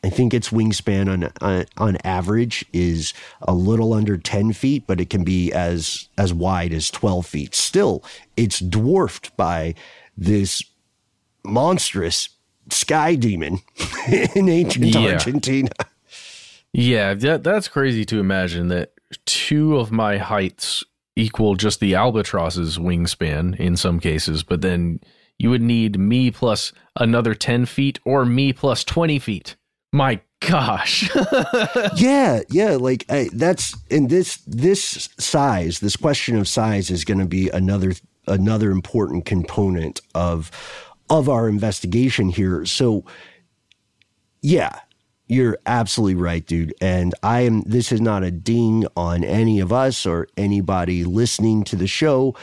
[0.03, 5.01] I think its wingspan on, on, on average is a little under 10 feet, but
[5.01, 7.55] it can be as as wide as 12 feet.
[7.55, 8.03] Still,
[8.36, 9.74] it's dwarfed by
[10.16, 10.62] this
[11.44, 12.30] monstrous
[12.70, 13.59] sky demon
[14.34, 15.12] in ancient yeah.
[15.12, 15.70] Argentina.
[16.72, 18.92] Yeah, that, that's crazy to imagine that
[19.26, 20.84] two of my heights
[21.16, 25.01] equal just the albatross's wingspan in some cases, but then
[25.38, 29.57] you would need me plus another 10 feet or me plus 20 feet.
[29.93, 31.11] My gosh.
[31.97, 37.18] yeah, yeah, like I, that's and this this size, this question of size is going
[37.18, 37.93] to be another
[38.26, 40.51] another important component of
[41.09, 42.64] of our investigation here.
[42.64, 43.05] So
[44.43, 44.78] yeah,
[45.26, 46.72] you're absolutely right, dude.
[46.80, 51.64] And I am this is not a ding on any of us or anybody listening
[51.64, 52.36] to the show,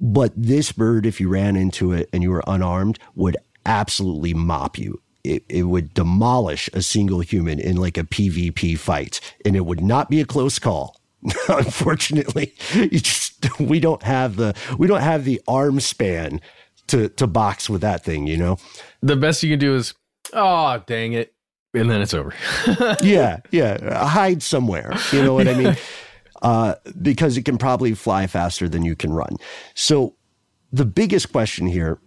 [0.00, 4.76] but this bird if you ran into it and you were unarmed would absolutely mop
[4.76, 9.66] you it, it would demolish a single human in like a PvP fight, and it
[9.66, 11.00] would not be a close call.
[11.48, 16.40] Unfortunately, you just we don't have the we don't have the arm span
[16.88, 18.26] to to box with that thing.
[18.26, 18.56] You know,
[19.00, 19.94] the best you can do is,
[20.32, 21.34] oh dang it,
[21.74, 22.34] and then it's over.
[23.02, 24.92] yeah, yeah, hide somewhere.
[25.12, 25.76] You know what I mean?
[26.42, 29.36] Uh, because it can probably fly faster than you can run.
[29.74, 30.16] So
[30.72, 32.00] the biggest question here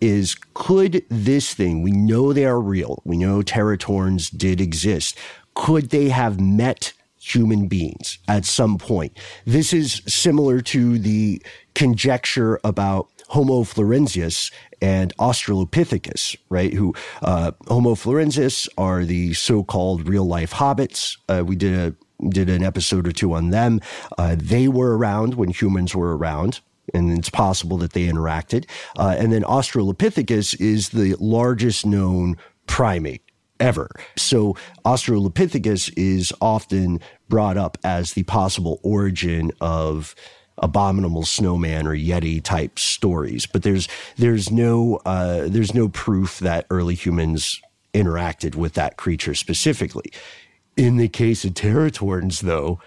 [0.00, 5.16] is could this thing, we know they are real, we know teratorns did exist,
[5.54, 9.16] could they have met human beings at some point?
[9.44, 11.42] This is similar to the
[11.74, 16.72] conjecture about Homo floresiensis and Australopithecus, right?
[16.72, 21.16] Who uh, Homo floresiensis are the so-called real-life hobbits.
[21.28, 21.94] Uh, we did a
[22.28, 23.80] did an episode or two on them.
[24.18, 26.60] Uh, they were around when humans were around
[26.94, 28.68] and it's possible that they interacted.
[28.96, 32.36] Uh, and then Australopithecus is the largest known
[32.66, 33.22] primate
[33.58, 33.90] ever.
[34.16, 40.14] So Australopithecus is often brought up as the possible origin of
[40.58, 43.88] abominable snowman or yeti type stories but there's
[44.18, 47.62] there's no uh, there's no proof that early humans
[47.94, 50.12] interacted with that creature specifically
[50.76, 52.78] in the case of teratorns though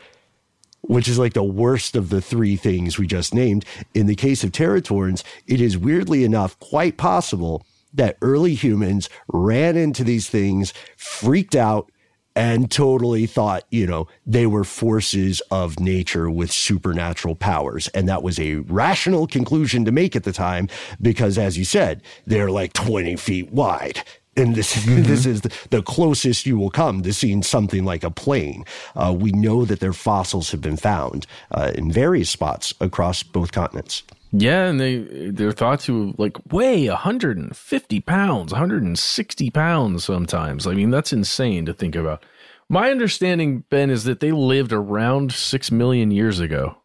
[0.84, 3.66] which is like the worst of the three things we just named.
[3.94, 9.78] In the case of teratorns, it is weirdly enough quite possible that early humans ran
[9.78, 11.92] into these things, freaked out,
[12.36, 17.88] and totally thought, you know, they were forces of nature with supernatural powers.
[17.90, 20.68] And that was a rational conclusion to make at the time
[21.00, 24.04] because, as you said, they're like 20 feet wide
[24.36, 25.04] and this mm-hmm.
[25.04, 28.66] this is the, closest you will come to seeing something like a plane.
[28.96, 33.52] Uh, we know that their fossils have been found uh, in various spots across both
[33.52, 34.04] continents.
[34.32, 40.66] Yeah, and they they're thought to like weigh 150 pounds, 160 pounds sometimes.
[40.66, 42.24] I mean, that's insane to think about.
[42.70, 46.78] My understanding, Ben, is that they lived around six million years ago.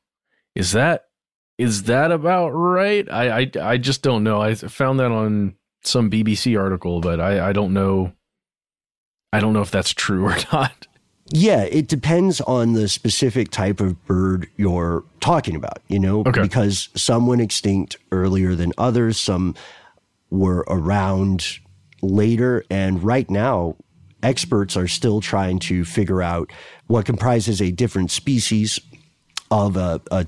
[0.55, 1.07] Is that
[1.57, 3.11] is that about right?
[3.11, 4.43] I I, I just don't know.
[4.43, 5.55] I found that on
[5.89, 8.13] some BBC article, but I, I don't know.
[9.33, 10.87] I don't know if that's true or not.
[11.31, 16.41] Yeah, it depends on the specific type of bird you're talking about, you know, okay.
[16.41, 19.55] because some went extinct earlier than others, some
[20.31, 21.59] were around
[22.01, 22.65] later.
[22.71, 23.77] And right now,
[24.23, 26.51] experts are still trying to figure out
[26.87, 28.81] what comprises a different species
[29.51, 30.25] of a, a.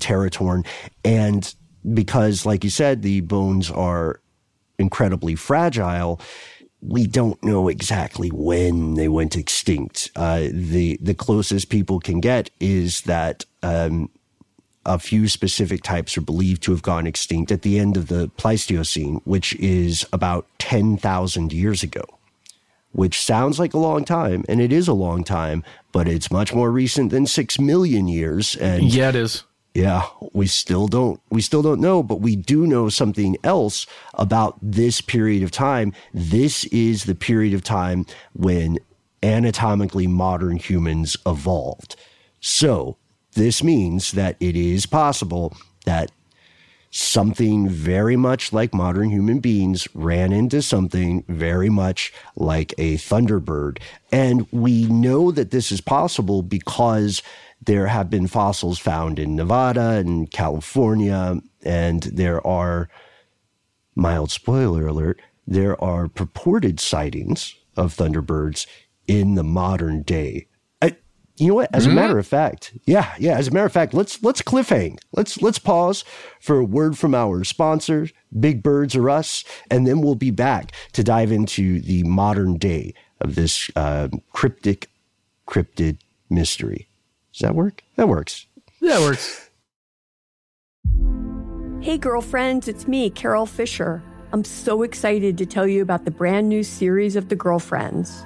[1.03, 1.55] And
[1.93, 4.21] because, like you said, the bones are
[4.81, 6.19] incredibly fragile,
[6.81, 10.11] we don't know exactly when they went extinct.
[10.15, 14.09] Uh, the the closest people can get is that um,
[14.85, 18.29] a few specific types are believed to have gone extinct at the end of the
[18.37, 22.03] Pleistocene, which is about ten thousand years ago.
[22.93, 25.63] Which sounds like a long time, and it is a long time,
[25.93, 28.57] but it's much more recent than six million years.
[28.57, 29.45] And yeah, it is.
[29.73, 34.57] Yeah, we still don't we still don't know, but we do know something else about
[34.61, 35.93] this period of time.
[36.13, 38.79] This is the period of time when
[39.23, 41.95] anatomically modern humans evolved.
[42.41, 42.97] So,
[43.33, 45.55] this means that it is possible
[45.85, 46.11] that
[46.91, 53.79] something very much like modern human beings ran into something very much like a thunderbird.
[54.11, 57.23] And we know that this is possible because
[57.63, 62.89] there have been fossils found in Nevada and California, and there are,
[63.95, 68.67] mild spoiler alert, there are purported sightings of thunderbirds
[69.07, 70.47] in the modern day.
[71.41, 71.69] I, you know what?
[71.73, 71.97] As mm-hmm.
[71.97, 73.37] a matter of fact, yeah, yeah.
[73.37, 74.99] As a matter of fact, let's let's cliffhang.
[75.11, 76.03] Let's let's pause
[76.39, 80.71] for a word from our sponsors, Big Birds or Us, and then we'll be back
[80.93, 84.89] to dive into the modern day of this uh, cryptic,
[85.47, 85.97] cryptid
[86.29, 86.87] mystery.
[87.33, 87.83] Does that work?
[87.95, 88.45] That works.
[88.81, 89.49] That works.
[91.81, 94.03] Hey, girlfriends, it's me, Carol Fisher.
[94.33, 98.25] I'm so excited to tell you about the brand new series of The Girlfriends.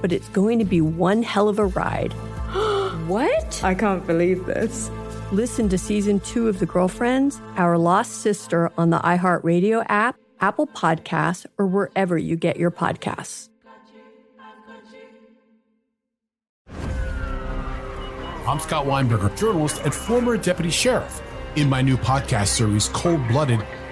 [0.00, 2.12] but it's going to be one hell of a ride.
[3.06, 3.62] what?
[3.64, 4.90] I can't believe this.
[5.32, 10.66] Listen to season two of The Girlfriends, Our Lost Sister on the iHeartRadio app, Apple
[10.66, 13.48] Podcasts, or wherever you get your podcasts.
[18.48, 21.22] I'm Scott Weinberger, journalist and former deputy sheriff.
[21.56, 23.60] In my new podcast series, Cold Blooded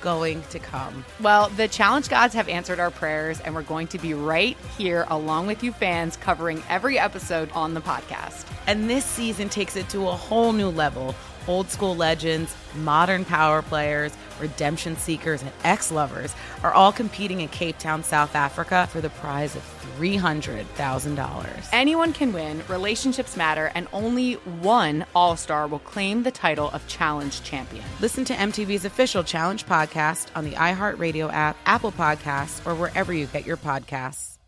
[0.00, 1.04] going to come?
[1.20, 5.06] Well, the challenge gods have answered our prayers, and we're going to be right here
[5.08, 8.46] along with you fans covering every episode on the podcast.
[8.66, 11.14] And this season takes it to a whole new level.
[11.46, 17.48] Old school legends, modern power players, redemption seekers, and ex lovers are all competing in
[17.48, 19.62] Cape Town, South Africa for the prize of
[19.98, 21.68] $300,000.
[21.72, 26.86] Anyone can win, relationships matter, and only one All Star will claim the title of
[26.86, 27.84] Challenge Champion.
[28.00, 33.26] Listen to MTV's official Challenge podcast on the iHeartRadio app, Apple Podcasts, or wherever you
[33.26, 34.38] get your podcasts.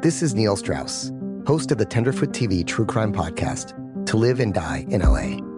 [0.00, 1.10] This is Neil Strauss,
[1.46, 3.74] host of the Tenderfoot TV True Crime Podcast,
[4.06, 5.57] To Live and Die in LA.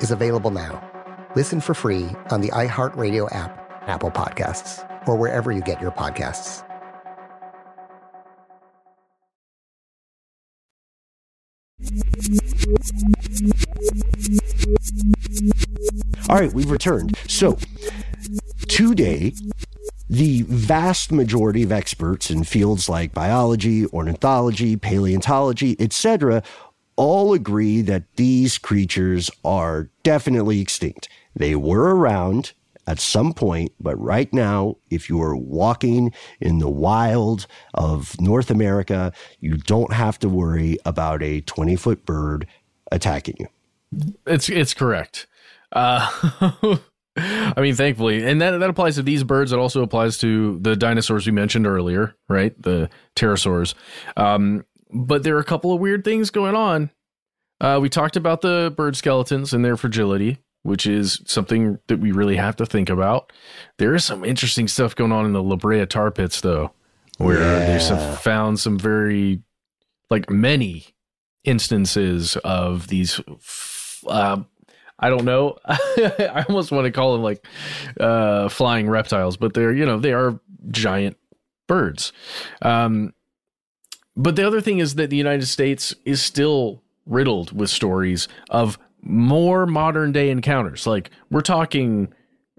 [0.00, 0.82] is available now.
[1.34, 6.62] Listen for free on the iHeartRadio app, Apple Podcasts, or wherever you get your podcasts.
[16.28, 17.16] All right, we've returned.
[17.28, 17.58] So,
[18.68, 19.34] today,
[20.08, 26.42] the vast majority of experts in fields like biology, ornithology, paleontology, etc.,
[26.96, 31.08] all agree that these creatures are definitely extinct.
[31.34, 32.52] They were around
[32.86, 38.50] at some point, but right now, if you are walking in the wild of North
[38.50, 42.46] America, you don't have to worry about a 20 foot bird
[42.92, 43.48] attacking you.
[44.26, 45.26] It's it's correct.
[45.72, 46.08] Uh,
[47.16, 49.52] I mean, thankfully, and that that applies to these birds.
[49.52, 52.60] It also applies to the dinosaurs we mentioned earlier, right?
[52.60, 53.74] The pterosaurs.
[54.16, 56.90] Um, but there are a couple of weird things going on.
[57.60, 62.12] Uh, we talked about the bird skeletons and their fragility, which is something that we
[62.12, 63.32] really have to think about.
[63.78, 66.72] There is some interesting stuff going on in the La Brea tar pits, though,
[67.18, 67.78] where Yeah.
[67.78, 69.42] they have found some very,
[70.10, 70.86] like many
[71.44, 73.20] instances of these.
[73.30, 74.42] f- Uh,
[74.98, 75.56] I don't know.
[75.66, 77.44] I almost want to call them like
[78.00, 80.38] uh, flying reptiles, but they're you know they are
[80.70, 81.16] giant
[81.66, 82.12] birds.
[82.62, 83.12] Um,
[84.16, 88.78] but the other thing is that the United States is still riddled with stories of
[89.02, 90.86] more modern day encounters.
[90.86, 92.12] Like we're talking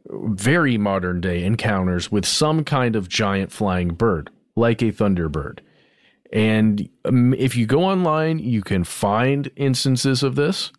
[0.10, 5.60] very modern day encounters with some kind of giant flying bird, like a thunderbird.
[6.32, 10.72] And um, if you go online, you can find instances of this.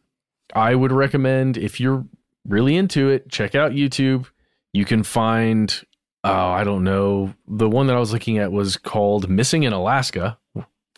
[0.54, 2.06] I would recommend if you're
[2.46, 4.26] really into it, check out YouTube.
[4.72, 5.82] You can find,
[6.24, 9.72] oh, I don't know, the one that I was looking at was called Missing in
[9.72, 10.38] Alaska.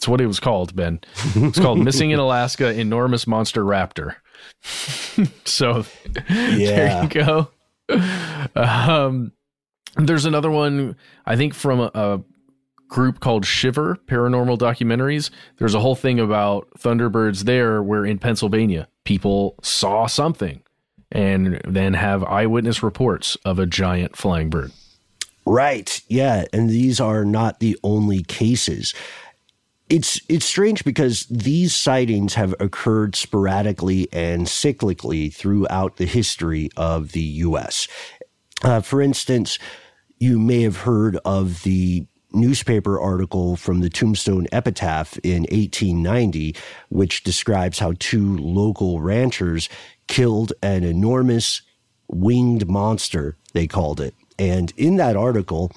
[0.01, 0.98] That's what it was called, Ben.
[1.34, 4.14] It's called Missing in Alaska Enormous Monster Raptor.
[5.44, 5.84] so
[6.14, 7.51] there you go.
[8.57, 9.32] Um,
[9.96, 10.96] there's another one,
[11.26, 12.22] I think, from a, a
[12.88, 15.28] group called Shiver Paranormal Documentaries.
[15.59, 20.62] There's a whole thing about Thunderbirds there, where in Pennsylvania, people saw something
[21.12, 24.72] and then have eyewitness reports of a giant flying bird.
[25.44, 26.01] Right.
[26.09, 26.44] Yeah.
[26.53, 28.94] And these are not the only cases.
[29.91, 37.11] It's it's strange because these sightings have occurred sporadically and cyclically throughout the history of
[37.12, 37.88] the U.S.
[38.62, 39.59] Uh, for instance,
[40.20, 46.55] you may have heard of the newspaper article from the Tombstone Epitaph in 1890,
[46.88, 49.68] which describes how two local ranchers
[50.07, 51.62] killed an enormous
[52.09, 54.14] winged monster, they called it.
[54.38, 55.70] And in that article,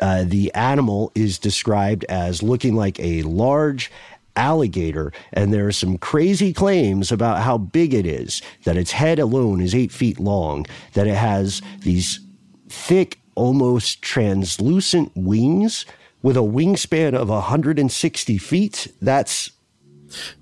[0.00, 3.90] uh, the animal is described as looking like a large
[4.36, 5.12] alligator.
[5.32, 9.60] And there are some crazy claims about how big it is, that its head alone
[9.60, 12.20] is eight feet long, that it has these
[12.68, 15.86] thick, almost translucent wings
[16.22, 18.88] with a wingspan of 160 feet.
[19.00, 19.50] That's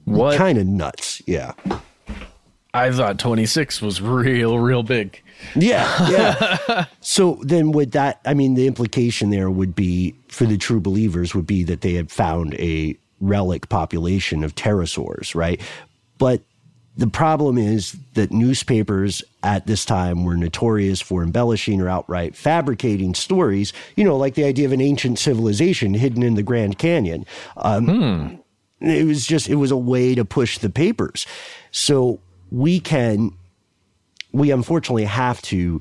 [0.05, 1.23] what kind of nuts.
[1.27, 1.53] Yeah.
[2.75, 5.23] I thought 26 was real, real big.
[5.55, 6.85] Yeah, yeah.
[7.01, 11.35] so then would that I mean the implication there would be for the true believers
[11.35, 15.61] would be that they had found a relic population of pterosaurs, right?
[16.19, 16.43] But
[16.97, 23.15] the problem is that newspapers at this time were notorious for embellishing or outright fabricating
[23.15, 27.25] stories, you know, like the idea of an ancient civilization hidden in the Grand Canyon.
[27.57, 28.41] Um,
[28.81, 31.27] It was just, it was a way to push the papers.
[31.71, 32.21] So
[32.55, 33.33] we can
[34.33, 35.81] we unfortunately have to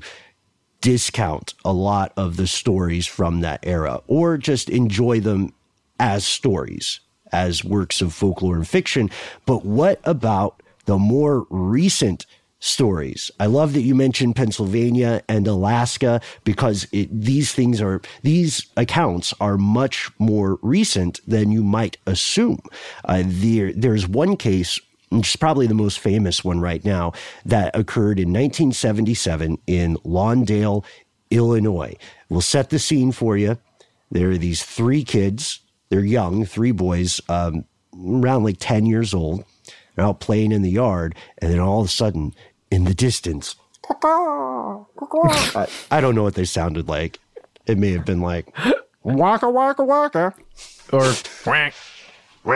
[0.80, 5.52] discount a lot of the stories from that era or just enjoy them
[5.98, 7.00] as stories,
[7.32, 9.08] as works of folklore and fiction.
[9.46, 12.26] But what about the more recent
[12.58, 13.30] stories?
[13.40, 19.32] I love that you mentioned Pennsylvania and Alaska because it, these things are, these accounts
[19.40, 22.60] are much more recent than you might assume.
[23.04, 24.80] Uh, there, there's one case
[25.18, 27.12] which is probably the most famous one right now,
[27.44, 30.84] that occurred in 1977 in Lawndale,
[31.30, 31.96] Illinois.
[32.28, 33.58] We'll set the scene for you.
[34.10, 35.60] There are these three kids.
[35.88, 37.64] They're young, three boys, um,
[37.96, 39.44] around like 10 years old.
[39.94, 41.14] They're out playing in the yard.
[41.38, 42.34] And then all of a sudden,
[42.70, 43.56] in the distance,
[44.02, 47.18] I, I don't know what they sounded like.
[47.66, 48.54] It may have been like
[49.02, 50.34] waka waka waka
[50.92, 51.12] or
[51.42, 51.74] quack quack.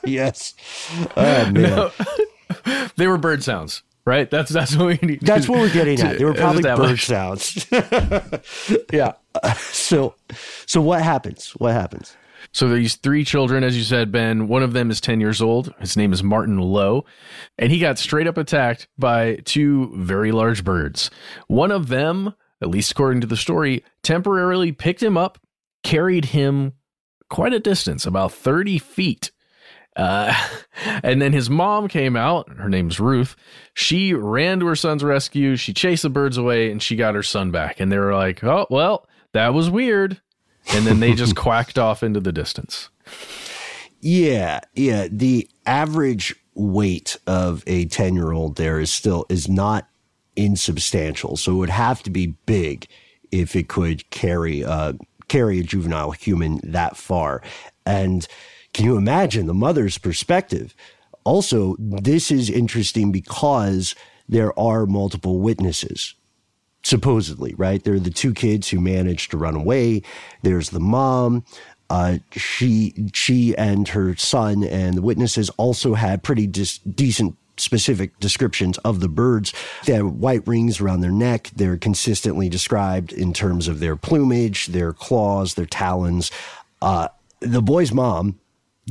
[0.04, 0.54] yes.
[1.16, 1.54] Oh man.
[1.54, 1.90] No.
[2.96, 4.30] they were bird sounds, right?
[4.30, 5.20] That's that's what we need.
[5.20, 6.18] That's to- what we're getting to at.
[6.18, 7.66] They were probably bird sounds.
[8.92, 9.12] yeah.
[9.42, 10.14] Uh, so
[10.66, 11.50] so what happens?
[11.52, 12.16] What happens?
[12.52, 15.74] So these three children, as you said, Ben, one of them is 10 years old.
[15.78, 17.04] His name is Marlon Lowe,
[17.58, 21.10] and he got straight up attacked by two very large birds.
[21.48, 25.38] One of them, at least according to the story, temporarily picked him up,
[25.82, 26.72] carried him
[27.28, 29.30] quite a distance, about 30 feet.
[29.96, 30.34] Uh,
[31.02, 32.48] and then his mom came out.
[32.56, 33.34] Her name's Ruth.
[33.74, 35.56] She ran to her son's rescue.
[35.56, 37.80] She chased the birds away and she got her son back.
[37.80, 40.20] And they were like, oh, well, that was weird.
[40.74, 42.90] And then they just quacked off into the distance.
[44.00, 45.08] Yeah, yeah.
[45.10, 49.88] The average weight of a 10 year old there is still is not
[50.36, 51.36] insubstantial.
[51.36, 52.86] So it would have to be big
[53.32, 54.92] if it could carry uh
[55.28, 57.42] carry a juvenile human that far.
[57.84, 58.26] And
[58.72, 60.74] can you imagine the mother's perspective?
[61.24, 63.94] Also, this is interesting because
[64.28, 66.14] there are multiple witnesses
[66.82, 67.82] supposedly, right?
[67.82, 70.02] There are the two kids who managed to run away.
[70.42, 71.44] There's the mom.
[71.90, 78.18] Uh, she she and her son and the witnesses also had pretty dis- decent specific
[78.20, 79.52] descriptions of the birds.
[79.86, 81.50] They had white rings around their neck.
[81.54, 86.30] They're consistently described in terms of their plumage, their claws, their talons.
[86.82, 87.08] Uh,
[87.40, 88.38] the boy's mom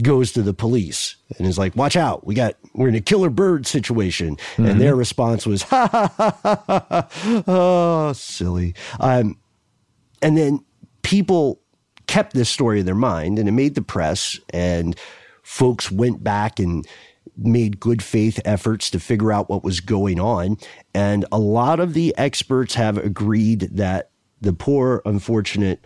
[0.03, 2.25] goes to the police and is like, "Watch out!
[2.25, 4.71] We got we're in a killer bird situation." Mhm.
[4.71, 6.85] And their response was, "Ha ha ha ha ha!
[6.89, 7.43] ha.
[7.47, 9.37] Oh, silly." Um,
[10.21, 10.63] and then
[11.01, 11.61] people
[12.07, 14.95] kept this story in their mind, and it made the press, and
[15.43, 16.85] folks went back and
[17.37, 20.57] made good faith efforts to figure out what was going on.
[20.93, 24.11] And a lot of the experts have agreed that
[24.41, 25.83] the poor, unfortunate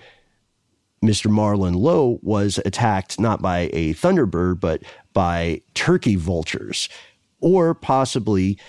[1.03, 1.31] Mr.
[1.31, 4.83] Marlon Lowe was attacked not by a thunderbird, but
[5.13, 6.89] by turkey vultures,
[7.39, 8.59] or possibly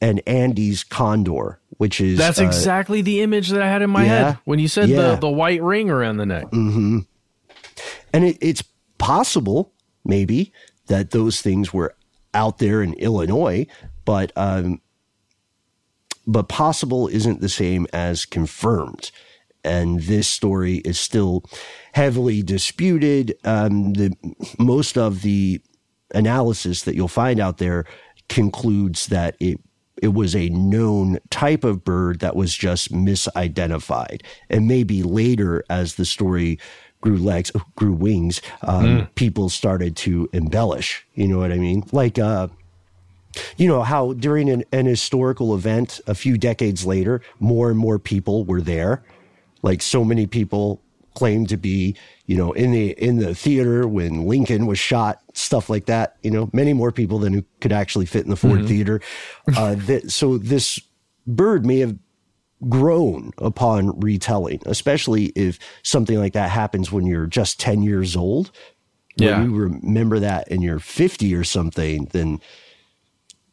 [0.00, 4.04] an Andes condor, which is That's uh, exactly the image that I had in my
[4.04, 5.10] yeah, head when you said yeah.
[5.10, 6.48] the, the white ring around the neck.
[6.50, 7.00] hmm
[8.12, 8.62] And it, it's
[8.98, 9.72] possible,
[10.04, 10.52] maybe,
[10.86, 11.94] that those things were
[12.36, 13.66] out there in Illinois,
[14.04, 14.80] but um,
[16.26, 19.10] but possible isn't the same as confirmed.
[19.64, 21.44] And this story is still
[21.94, 23.36] heavily disputed.
[23.44, 24.12] Um, the
[24.58, 25.60] most of the
[26.14, 27.84] analysis that you'll find out there
[28.28, 29.58] concludes that it
[30.02, 34.20] it was a known type of bird that was just misidentified,
[34.50, 36.58] and maybe later, as the story
[37.06, 39.14] grew legs, grew wings, um, Mm.
[39.14, 41.06] people started to embellish.
[41.14, 41.84] You know what I mean?
[41.92, 42.48] Like, uh,
[43.56, 47.98] you know how during an, an historical event a few decades later, more and more
[48.00, 49.04] people were there.
[49.62, 50.80] Like so many people
[51.14, 51.94] claimed to be,
[52.26, 56.16] you know, in the in the theater when Lincoln was shot, stuff like that.
[56.22, 58.68] You know, many more people than who could actually fit in the Ford Mhm.
[58.68, 59.00] Theater.
[59.56, 60.80] Uh, that, so this
[61.26, 61.96] bird may have
[62.68, 68.50] grown upon retelling, especially if something like that happens when you're just 10 years old.
[69.16, 69.38] Yeah.
[69.38, 72.40] When you remember that and you're 50 or something, then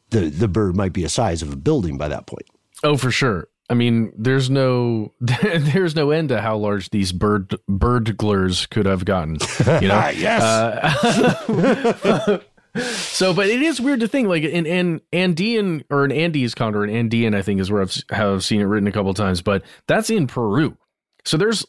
[0.10, 2.48] the, the bird might be a size of a building by that point.
[2.84, 3.48] Oh, for sure.
[3.70, 9.06] I mean, there's no there's no end to how large these bird birdglers could have
[9.06, 9.38] gotten.
[9.82, 10.12] You know?
[10.16, 10.44] Yes.
[10.44, 12.40] Uh,
[12.82, 16.84] so, but it is weird to think like an an Andean or an Andes condor,
[16.84, 19.42] an Andean, I think is where I've have seen it written a couple of times,
[19.42, 20.78] but that's in Peru.
[21.26, 21.66] So there's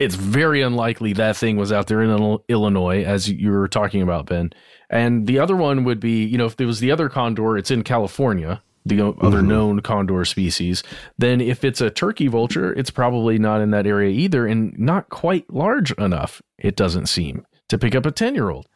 [0.00, 4.26] it's very unlikely that thing was out there in Illinois, as you were talking about,
[4.26, 4.52] Ben.
[4.90, 7.70] And the other one would be, you know, if there was the other condor, it's
[7.70, 9.48] in California, the o- other mm-hmm.
[9.48, 10.82] known condor species.
[11.16, 15.10] Then if it's a turkey vulture, it's probably not in that area either and not
[15.10, 18.66] quite large enough, it doesn't seem, to pick up a 10 year old.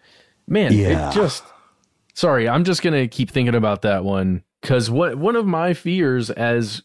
[0.48, 1.10] Man, Yeah.
[1.10, 1.44] it just,
[2.14, 4.42] sorry, I'm just going to keep thinking about that one.
[4.60, 6.82] Because what one of my fears as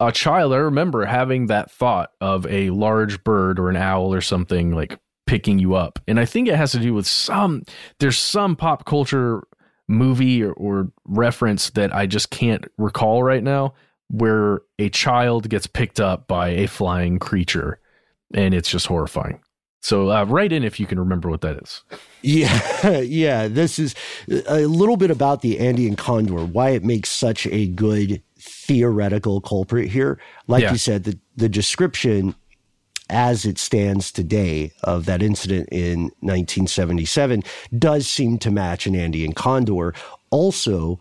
[0.00, 4.20] a child, I remember having that thought of a large bird or an owl or
[4.20, 5.98] something like picking you up.
[6.06, 7.62] And I think it has to do with some,
[7.98, 9.42] there's some pop culture
[9.88, 13.72] movie or, or reference that I just can't recall right now
[14.08, 17.80] where a child gets picked up by a flying creature
[18.34, 19.40] and it's just horrifying.
[19.84, 21.82] So uh, write in if you can remember what that is.
[22.22, 23.48] Yeah, yeah.
[23.48, 23.94] This is
[24.48, 29.90] a little bit about the Andean condor, why it makes such a good theoretical culprit
[29.90, 30.18] here.
[30.46, 30.72] Like Yeah.
[30.72, 32.34] you said, the, the description
[33.10, 37.42] as it stands today of that incident in 1977
[37.78, 39.92] does seem to match an Andean condor.
[40.30, 40.98] Also,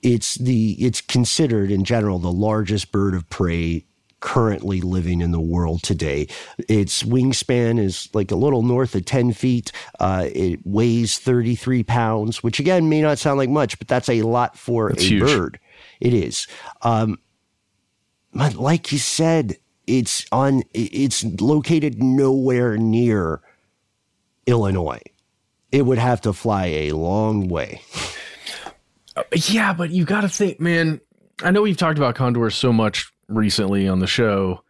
[0.00, 3.84] it's the it's considered in general the largest bird of prey
[4.22, 6.26] currently living in the world today.
[6.68, 9.70] Its wingspan is like a little north of 10 feet.
[10.00, 14.22] Uh, it weighs 33 pounds, which again may not sound like much, but that's a
[14.22, 15.22] lot for That's a huge.
[15.22, 15.60] bird.
[16.00, 16.46] It is.
[16.80, 17.18] Um,
[18.32, 19.56] but like you said,
[19.86, 20.62] it's on.
[20.72, 23.42] It's located nowhere near
[24.46, 25.02] Illinois.
[25.70, 27.82] It would have to fly a long way.
[29.34, 30.98] Yeah, but you got to think, man.
[31.42, 34.62] I know we've talked about condors so much recently on the show.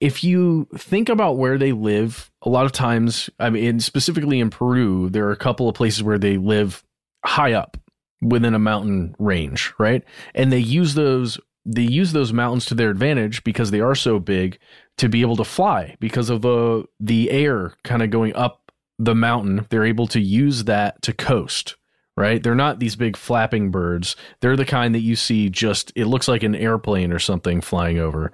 [0.00, 4.48] If you think about where they live, a lot of times, I mean, specifically in
[4.48, 6.82] Peru, there are a couple of places where they live
[7.24, 7.76] high up
[8.22, 10.02] within a mountain range, right?
[10.34, 14.18] And they use those they use those mountains to their advantage because they are so
[14.18, 14.58] big
[14.96, 19.14] to be able to fly because of the the air kind of going up the
[19.14, 19.66] mountain.
[19.70, 21.76] They're able to use that to coast,
[22.16, 22.42] right?
[22.42, 24.16] They're not these big flapping birds.
[24.40, 27.98] They're the kind that you see just it looks like an airplane or something flying
[27.98, 28.32] over.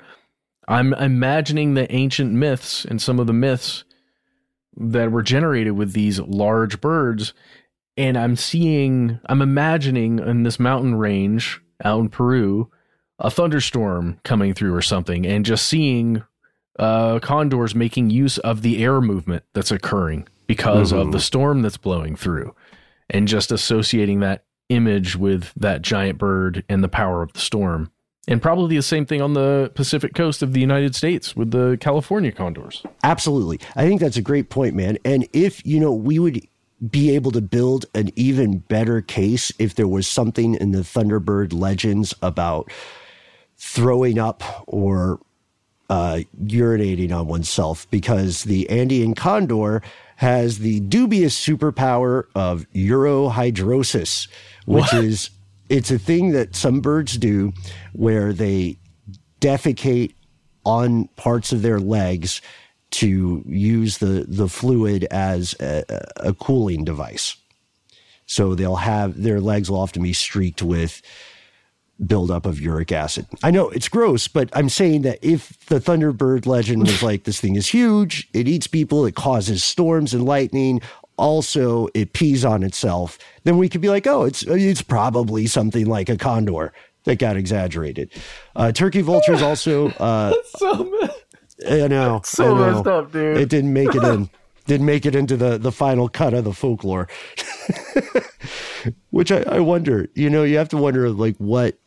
[0.68, 3.84] I'm imagining the ancient myths and some of the myths
[4.76, 7.32] that were generated with these large birds
[7.96, 12.70] and I'm seeing I'm imagining in this mountain range out in Peru
[13.18, 16.22] a thunderstorm coming through or something and just seeing
[16.78, 21.78] uh condors making use of the air movement that's occurring because of the storm that's
[21.78, 22.54] blowing through
[23.10, 27.90] and just associating that image with that giant bird and the power of the storm.
[28.28, 31.78] And probably the same thing on the Pacific coast of the United States with the
[31.80, 32.82] California condors.
[33.04, 33.60] Absolutely.
[33.76, 34.98] I think that's a great point, man.
[35.04, 36.44] And if, you know, we would
[36.90, 41.52] be able to build an even better case if there was something in the Thunderbird
[41.54, 42.70] legends about
[43.56, 45.20] throwing up or
[45.88, 49.82] uh, urinating on oneself because the Andean condor
[50.16, 54.28] has the dubious superpower of urohidrosis,
[54.66, 55.04] which What?
[55.04, 55.30] is
[55.68, 57.52] it's a thing that some birds do
[57.92, 58.78] where they
[59.40, 60.14] defecate
[60.64, 62.40] on parts of their legs
[62.90, 65.84] to use the the fluid as a,
[66.16, 67.36] a cooling device.
[68.26, 71.02] So they'll have their legs will often be streaked with
[72.04, 73.26] buildup of uric acid.
[73.42, 77.40] I know it's gross, but I'm saying that if the Thunderbird legend was like this
[77.40, 80.82] thing is huge, it eats people, it causes storms and lightning,
[81.16, 85.86] also it pees on itself, then we could be like, oh, it's it's probably something
[85.86, 86.72] like a condor
[87.04, 88.12] that got exaggerated.
[88.54, 89.88] Uh, turkey vultures also.
[89.90, 91.08] Uh, so
[91.68, 92.20] I know.
[92.24, 92.72] so I know.
[92.72, 93.38] messed up, dude.
[93.38, 94.28] It didn't make it in.
[94.66, 97.08] didn't make it into the the final cut of the folklore.
[99.10, 100.08] Which I, I wonder.
[100.14, 101.78] You know, you have to wonder like what,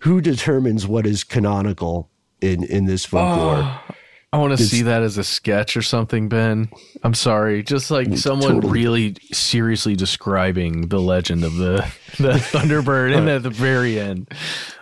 [0.00, 2.10] who determines what is canonical
[2.40, 3.62] in in this folklore.
[3.62, 3.94] Oh,
[4.32, 6.68] I want to see that as a sketch or something, Ben.
[7.02, 7.62] I'm sorry.
[7.62, 8.72] Just like someone totally.
[8.72, 11.76] really seriously describing the legend of the,
[12.18, 14.28] the Thunderbird and at the very end.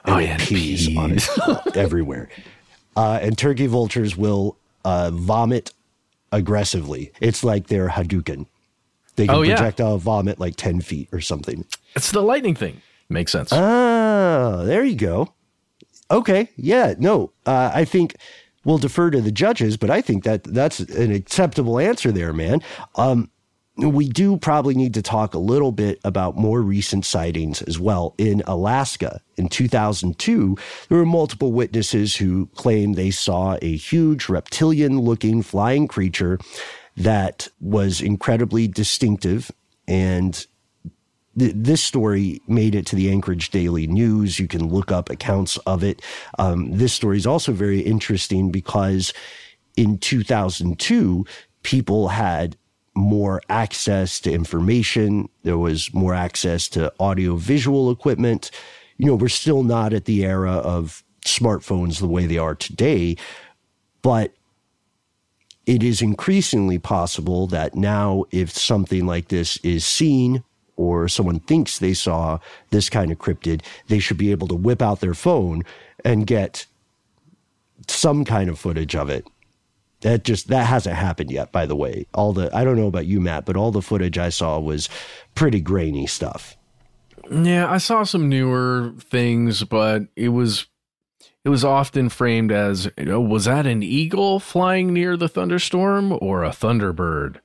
[0.07, 2.31] Oh, and yeah, it and pees on it everywhere.
[2.97, 5.73] Uh, and turkey vultures will uh, vomit
[6.35, 7.13] aggressively.
[7.21, 8.47] It's like they're Hadouken.
[9.17, 9.57] They can Oh, yeah.
[9.57, 11.65] projectile vomit like 10 feet or something.
[11.95, 12.83] It's the lightning thing.
[13.09, 13.51] Makes sense.
[13.53, 15.33] Oh, there you go.
[16.11, 16.51] Okay.
[16.57, 16.95] Yeah.
[16.99, 18.17] No, uh, I think
[18.65, 22.61] we'll defer to the judges, but I think that that's an acceptable answer there, man.
[22.97, 23.31] Um,
[23.77, 28.15] we do probably need to talk a little bit about more recent sightings as well.
[28.19, 30.57] In Alaska in 2002,
[30.89, 36.39] there were multiple witnesses who claimed they saw a huge reptilian looking flying creature
[36.97, 39.51] that was incredibly distinctive
[39.89, 40.47] and
[41.39, 44.39] th- this story made it to the Anchorage Daily News.
[44.39, 46.01] You can look up accounts of it.
[46.39, 49.13] Um, this story is also very interesting because
[49.77, 51.27] in 2002,
[51.63, 52.57] people had
[52.95, 55.29] more access to information.
[55.43, 58.51] There was more access to audio visual equipment.
[58.99, 63.17] You know, we're still not at the era of smartphones the way they are today,
[64.03, 64.33] but
[65.67, 70.45] it is increasingly possible that now if something like this is seen
[70.77, 72.39] or someone thinks they saw
[72.71, 75.63] this kind of cryptid, they should be able to whip out their phone
[76.05, 76.67] and get
[77.89, 79.27] some kind of footage of it.
[80.05, 82.07] That just that hasn't happened yet, by the way.
[82.13, 84.91] All the I don't know about you, Matt, but all the footage I saw was
[85.35, 86.59] pretty grainy stuff.
[87.31, 90.67] Yeah, I saw some newer things, but it was
[91.43, 96.19] it was often framed as you know, was that an eagle flying near the thunderstorm
[96.21, 97.37] or a thunderbird?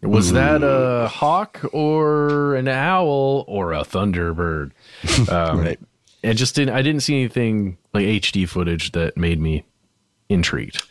[0.00, 4.70] Was that a hawk or an owl or a thunderbird?
[5.28, 5.80] Um, Right.
[6.22, 6.76] It just didn't.
[6.76, 9.64] I didn't see anything like HD footage that made me
[10.28, 10.82] intrigued.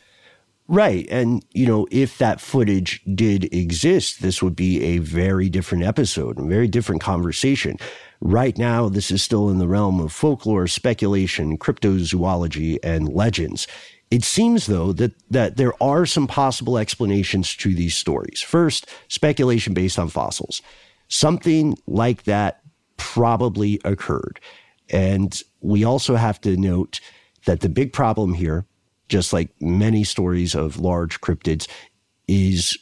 [0.68, 1.06] Right.
[1.10, 6.40] And, you know, if that footage did exist, this would be a very different episode,
[6.40, 7.78] a very different conversation.
[8.22, 13.68] Right now, this is still in the realm of folklore, speculation, cryptozoology, and legends.
[14.10, 18.42] It seems, though, that, that there are some possible explanations to these stories.
[18.42, 20.62] First, speculation based on fossils.
[21.10, 22.62] Something like that
[22.96, 24.40] probably occurred.
[24.90, 27.02] And we also have to note
[27.46, 28.66] that the big problem here,
[29.14, 31.68] just like many stories of large cryptids,
[32.28, 32.76] is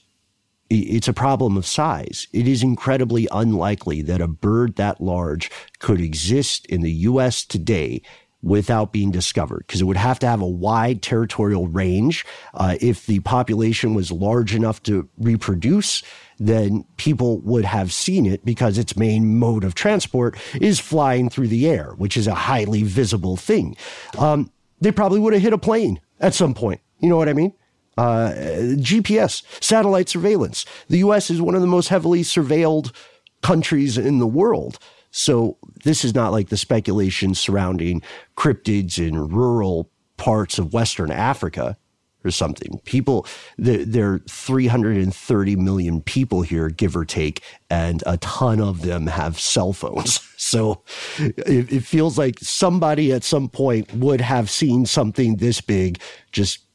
[0.70, 2.26] it's a problem of size.
[2.32, 8.02] It is incredibly unlikely that a bird that large could exist in the US today
[8.42, 12.26] without being discovered because it would have to have a wide territorial range.
[12.54, 16.02] Uh, if the population was large enough to reproduce,
[16.40, 21.50] then people would have seen it because its main mode of transport is flying through
[21.50, 23.76] the air, which is a highly visible thing.
[24.18, 26.80] Um, they probably would have hit a plane at some point.
[27.00, 27.54] You know what I mean?
[27.98, 28.32] uh,
[28.78, 30.66] GPS, satellite surveillance.
[30.88, 31.30] The U.S.
[31.30, 32.96] is one of the most heavily surveilled
[33.42, 34.80] countries in the world.
[35.12, 38.02] So this is not like the speculation surrounding
[38.38, 41.78] cryptids in rural parts of Western Africa
[42.24, 42.80] or something.
[42.86, 43.26] People,
[43.58, 49.08] there, there, are 330 million people here, give or take, and a ton of them
[49.08, 50.20] have cell phones.
[50.42, 50.82] So
[51.20, 56.02] it, it feels like somebody at some point would have seen something this big
[56.32, 56.66] just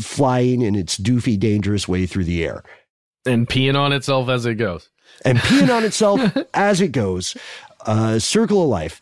[0.00, 2.62] flying in its doofy, dangerous way through the air.
[3.26, 4.88] And peeing on itself as it goes.
[5.24, 6.20] And peeing on itself
[6.54, 7.36] as it goes.
[7.84, 9.00] Uh, circle of life.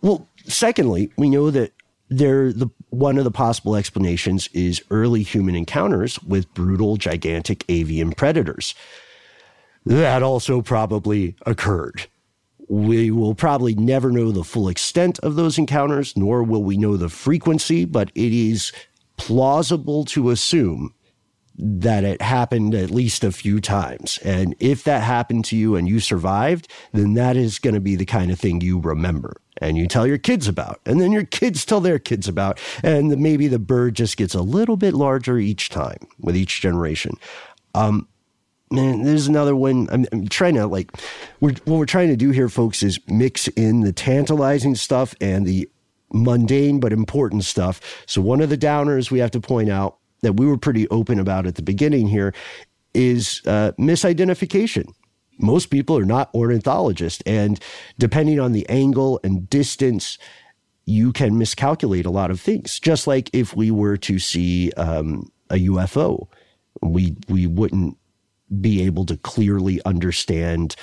[0.00, 1.72] Well, secondly, we know that
[2.18, 8.74] the one of the possible explanations is early human encounters with brutal, gigantic avian predators.
[9.86, 12.06] That also probably occurred.
[12.68, 16.96] We will probably never know the full extent of those encounters, nor will we know
[16.96, 18.72] the frequency, but it is
[19.16, 20.94] plausible to assume
[21.56, 24.18] that it happened at least a few times.
[24.24, 27.96] And if that happened to you and you survived, then that is going to be
[27.96, 30.80] the kind of thing you remember and you tell your kids about.
[30.84, 32.58] And then your kids tell their kids about.
[32.82, 37.14] And maybe the bird just gets a little bit larger each time with each generation.
[37.74, 38.08] Um,
[38.70, 39.88] man, there's another one.
[39.92, 40.90] I'm, I'm, trying to like,
[41.40, 45.46] we're, what we're trying to do here, folks, is mix in the tantalizing stuff and
[45.46, 45.68] the
[46.12, 48.04] mundane but important stuff.
[48.06, 51.18] So, one of the downers we have to point out that we were pretty open
[51.18, 52.34] about at the beginning here
[52.94, 54.86] is uh, misidentification.
[55.38, 57.60] Most people are not ornithologists, and
[57.98, 60.18] depending on the angle and distance,
[60.86, 62.78] you can miscalculate a lot of things.
[62.78, 66.28] Just like if we were to see um, a UFO,
[66.82, 67.96] we we wouldn't
[68.60, 70.76] be able to clearly understand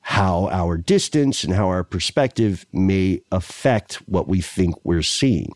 [0.00, 5.52] how our distance and how our perspective may affect what we think we're seeing.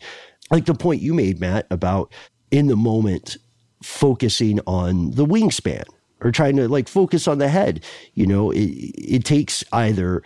[0.49, 2.11] Like the point you made, Matt, about
[2.51, 3.37] in the moment
[3.81, 5.83] focusing on the wingspan
[6.21, 7.83] or trying to like focus on the head.
[8.13, 10.21] You know, it, it takes either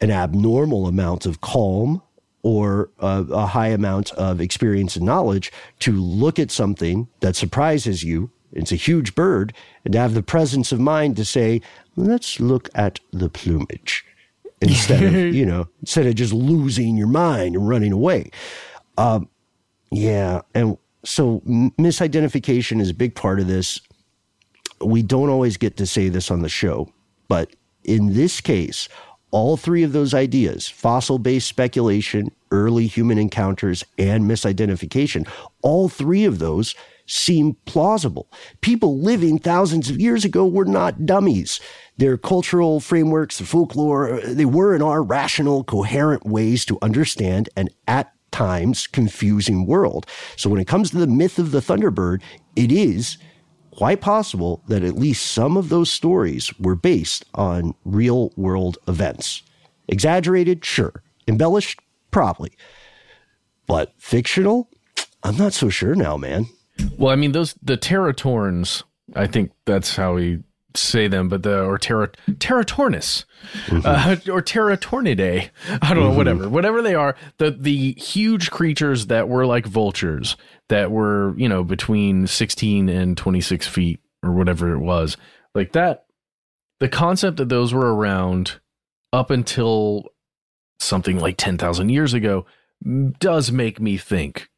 [0.00, 2.02] an abnormal amount of calm
[2.42, 8.04] or a, a high amount of experience and knowledge to look at something that surprises
[8.04, 9.52] you it's a huge bird,
[9.84, 11.60] and to have the presence of mind to say,
[11.96, 14.04] let's look at the plumage
[14.60, 18.30] instead of, you know, instead of just losing your mind and running away.
[18.96, 19.28] Um,
[19.90, 20.42] yeah.
[20.54, 23.80] And so misidentification is a big part of this.
[24.80, 26.92] We don't always get to say this on the show,
[27.28, 28.88] but in this case,
[29.30, 35.28] all three of those ideas fossil based speculation, early human encounters, and misidentification
[35.62, 36.74] all three of those
[37.06, 38.30] seem plausible.
[38.60, 41.58] People living thousands of years ago were not dummies.
[41.96, 47.70] Their cultural frameworks, their folklore, they were in our rational, coherent ways to understand and
[47.86, 50.06] at times confusing world.
[50.36, 52.22] So when it comes to the myth of the Thunderbird,
[52.56, 53.18] it is
[53.70, 59.42] quite possible that at least some of those stories were based on real world events.
[59.86, 61.02] Exaggerated, sure.
[61.26, 62.52] Embellished, probably.
[63.66, 64.68] But fictional?
[65.22, 66.46] I'm not so sure now, man.
[66.96, 68.82] Well, I mean, those the Teratorns.
[69.14, 70.42] I think that's how we
[70.78, 73.24] say them, but the or Terra Teratornis
[73.66, 73.80] mm-hmm.
[73.84, 75.50] uh, or Teratornidae.
[75.82, 76.16] I don't know, mm-hmm.
[76.16, 77.16] whatever, whatever they are.
[77.38, 80.36] The the huge creatures that were like vultures
[80.68, 85.16] that were you know between sixteen and twenty six feet or whatever it was,
[85.54, 86.04] like that.
[86.80, 88.60] The concept that those were around
[89.12, 90.04] up until
[90.78, 92.46] something like ten thousand years ago
[93.18, 94.48] does make me think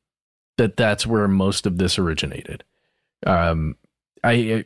[0.59, 2.65] that that's where most of this originated.
[3.27, 3.77] Um,
[4.23, 4.65] I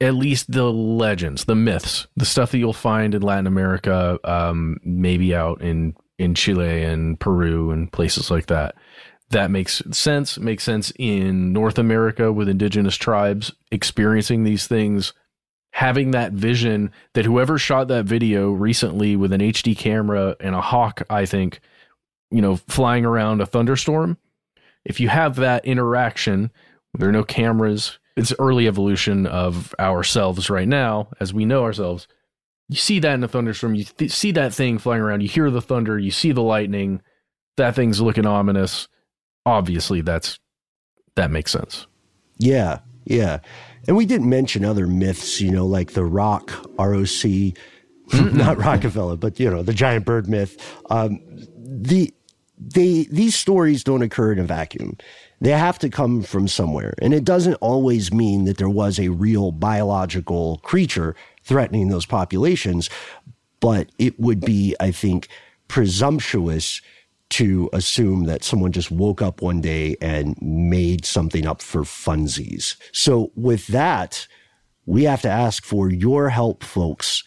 [0.00, 4.78] at least the legends, the myths, the stuff that you'll find in Latin America, um,
[4.82, 8.74] maybe out in in Chile and Peru and places like that.
[9.30, 10.38] That makes sense.
[10.38, 15.12] Makes sense in North America with indigenous tribes experiencing these things
[15.72, 20.60] having that vision that whoever shot that video recently with an HD camera and a
[20.60, 21.60] hawk, I think,
[22.30, 24.18] you know, flying around a thunderstorm,
[24.84, 26.50] if you have that interaction,
[26.94, 27.98] there are no cameras.
[28.16, 32.06] It's early evolution of ourselves right now, as we know ourselves.
[32.68, 35.50] You see that in a thunderstorm, you th- see that thing flying around, you hear
[35.50, 37.02] the thunder, you see the lightning,
[37.56, 38.88] that thing's looking ominous.
[39.46, 40.38] Obviously, that's
[41.16, 41.86] that makes sense.
[42.38, 43.40] Yeah, yeah.
[43.86, 47.54] And we didn't mention other myths, you know, like the rock, ROC,
[48.32, 50.56] not Rockefeller, but you know, the giant bird myth.
[50.90, 51.20] Um,
[51.56, 52.12] the
[52.58, 54.96] they these stories don't occur in a vacuum.
[55.40, 56.94] They have to come from somewhere.
[57.00, 62.90] And it doesn't always mean that there was a real biological creature threatening those populations,
[63.60, 65.28] but it would be, I think,
[65.68, 66.82] presumptuous
[67.30, 72.76] to assume that someone just woke up one day and made something up for funsies.
[72.92, 74.26] So with that,
[74.84, 77.22] we have to ask for your help, folks.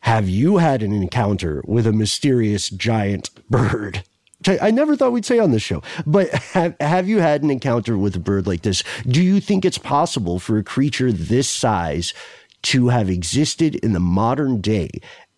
[0.00, 4.04] Have you had an encounter with a mysterious giant bird?
[4.46, 7.96] I never thought we'd say on this show, but have, have you had an encounter
[7.96, 8.82] with a bird like this?
[9.06, 12.14] Do you think it's possible for a creature this size
[12.62, 14.90] to have existed in the modern day?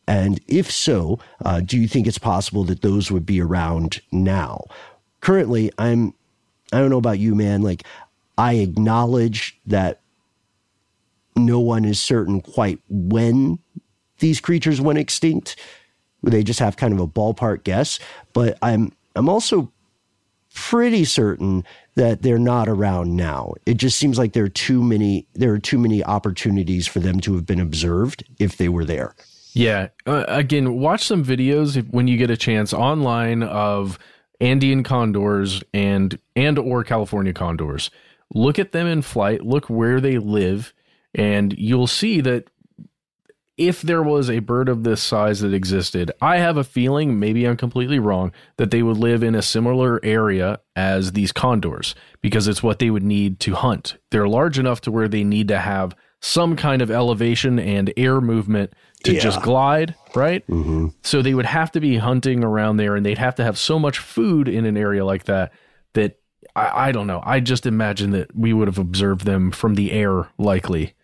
[0.08, 4.64] And if so, uh, do you think it's possible that those would be around now?
[5.20, 6.14] Currently, I'm,
[6.72, 7.62] I don't know about you, man.
[7.62, 7.82] Like,
[8.38, 10.00] I acknowledge that
[11.34, 13.58] no one is certain quite when
[14.18, 15.56] these creatures went extinct.
[16.26, 17.98] They just have kind of a ballpark guess,
[18.32, 19.72] but I'm I'm also
[20.54, 21.64] pretty certain
[21.94, 23.52] that they're not around now.
[23.66, 27.20] It just seems like there are too many there are too many opportunities for them
[27.20, 29.14] to have been observed if they were there.
[29.52, 29.88] Yeah.
[30.04, 33.98] Uh, again, watch some videos when you get a chance online of
[34.40, 37.90] Andean condors and and or California condors.
[38.34, 40.74] Look at them in flight, look where they live,
[41.14, 42.50] and you'll see that
[43.56, 47.46] if there was a bird of this size that existed, I have a feeling, maybe
[47.46, 52.48] I'm completely wrong, that they would live in a similar area as these condors because
[52.48, 53.96] it's what they would need to hunt.
[54.10, 58.20] They're large enough to where they need to have some kind of elevation and air
[58.20, 58.72] movement
[59.04, 59.20] to Yeah.
[59.20, 60.46] just glide, right?
[60.48, 60.88] Mm-hmm.
[61.02, 63.78] So they would have to be hunting around there and they'd have to have so
[63.78, 65.52] much food in an area like that
[65.94, 66.18] that
[66.54, 67.22] I, I don't know.
[67.24, 70.94] I just imagine that we would have observed them from the air, likely.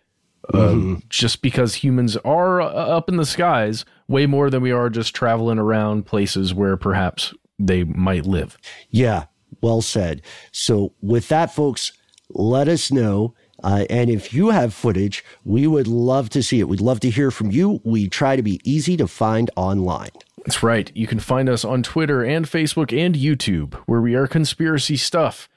[0.53, 4.89] Um, just because humans are uh, up in the skies way more than we are
[4.89, 8.57] just traveling around places where perhaps they might live.
[8.89, 9.25] Yeah,
[9.61, 10.21] well said.
[10.51, 11.93] So, with that, folks,
[12.29, 13.35] let us know.
[13.63, 16.67] Uh, and if you have footage, we would love to see it.
[16.67, 17.79] We'd love to hear from you.
[17.85, 20.11] We try to be easy to find online.
[20.45, 20.91] That's right.
[20.93, 25.47] You can find us on Twitter and Facebook and YouTube, where we are conspiracy stuff.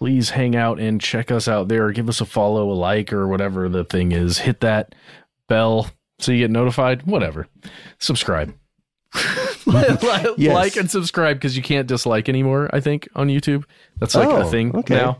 [0.00, 1.90] Please hang out and check us out there.
[1.92, 4.38] Give us a follow, a like, or whatever the thing is.
[4.38, 4.94] Hit that
[5.46, 7.02] bell so you get notified.
[7.02, 7.46] Whatever.
[7.98, 8.54] Subscribe.
[10.54, 13.64] like and subscribe because you can't dislike anymore, I think, on YouTube.
[13.98, 14.94] That's like a Oh, thing okay.
[14.94, 15.18] now.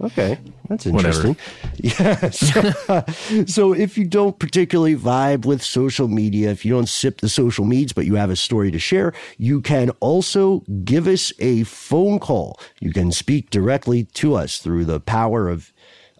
[0.00, 0.38] Okay,
[0.68, 1.28] that's Whatever.
[1.28, 1.36] interesting.
[1.78, 2.30] Yeah.
[2.30, 7.28] So, so if you don't particularly vibe with social media, if you don't sip the
[7.28, 11.64] social meds, but you have a story to share, you can also give us a
[11.64, 12.60] phone call.
[12.80, 15.72] You can speak directly to us through the power of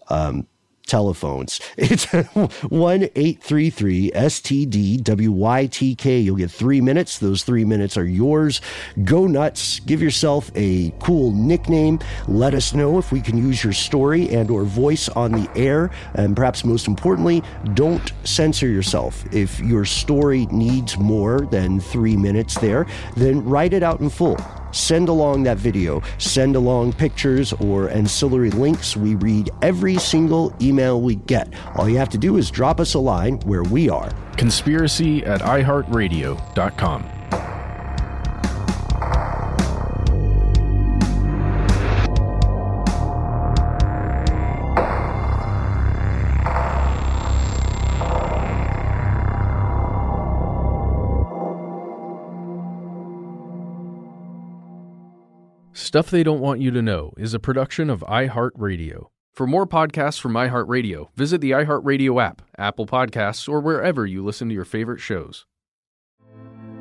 [0.09, 0.47] um,
[0.89, 1.61] telephones.
[1.77, 6.23] It's 1 833 STD WYTK.
[6.23, 7.19] You'll get three minutes.
[7.19, 8.59] Those three minutes are yours.
[9.03, 9.79] Go nuts.
[9.81, 11.99] Give yourself a cool nickname.
[12.27, 15.91] Let us know if we can use your story and or voice on the air.
[16.15, 17.43] And perhaps most importantly,
[17.73, 19.23] don't censor yourself.
[19.33, 22.85] If your story needs more than three minutes there,
[23.15, 24.37] then write it out in full.
[24.71, 28.95] Send along that video, send along pictures or ancillary links.
[28.95, 31.53] We read every single email we get.
[31.75, 34.11] All you have to do is drop us a line where we are.
[34.37, 37.09] Conspiracy at iHeartRadio.com.
[55.89, 59.07] Stuff They Don't Want You to Know is a production of iHeartRadio.
[59.33, 64.49] For more podcasts from iHeartRadio, visit the iHeartRadio app, Apple Podcasts, or wherever you listen
[64.49, 65.47] to your favorite shows.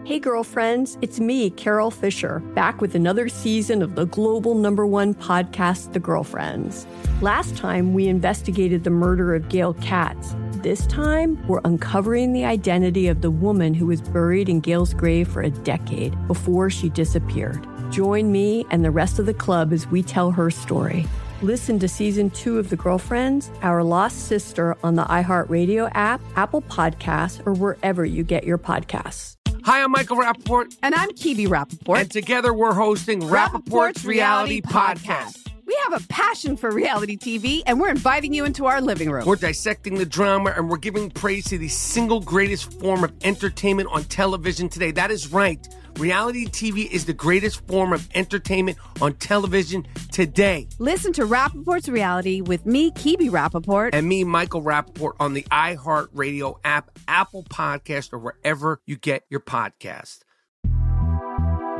[0.05, 5.15] Hey, girlfriends, it's me, Carol Fisher, back with another season of the global number one
[5.15, 6.87] podcast, The Girlfriends.
[7.23, 10.37] Last time, we investigated the murder of Gail Katz.
[10.57, 15.29] This time, we're uncovering the identity of the woman who was buried in Gail's grave
[15.29, 17.67] for a decade before she disappeared.
[17.91, 21.07] Join me and the rest of the club as we tell her story.
[21.41, 26.63] Listen to season two of The Girlfriends, Our Lost Sister on the iHeartRadio app, Apple
[26.63, 29.37] Podcasts, or wherever you get your podcasts.
[29.63, 30.77] Hi, I'm Michael Rapaport.
[30.83, 32.01] And I'm Kebe Rapaport.
[32.01, 35.49] And together we're hosting Rapaport's, Reality, Podcast.
[35.67, 39.27] We have a passion for reality TV, and we're inviting you into our living room.
[39.27, 43.91] We're dissecting the drama and we're giving praise to the single greatest form of entertainment
[43.93, 44.93] on television today.
[44.93, 45.69] That is right.
[45.99, 50.69] Reality TV is the greatest form of entertainment on television today.
[50.79, 53.91] Listen to Rapaport's reality with me, Kebe Rapaport.
[53.95, 59.41] And me, Michael Rapaport, on the iHeartRadio app, Apple Podcast, or wherever you get your
[59.41, 60.21] podcast.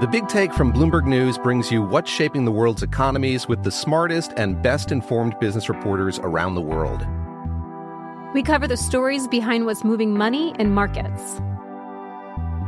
[0.01, 3.71] The Big Take from Bloomberg News brings you what's shaping the world's economies with the
[3.71, 7.07] smartest and best informed business reporters around the world.
[8.35, 11.41] We cover the stories behind what's moving money and markets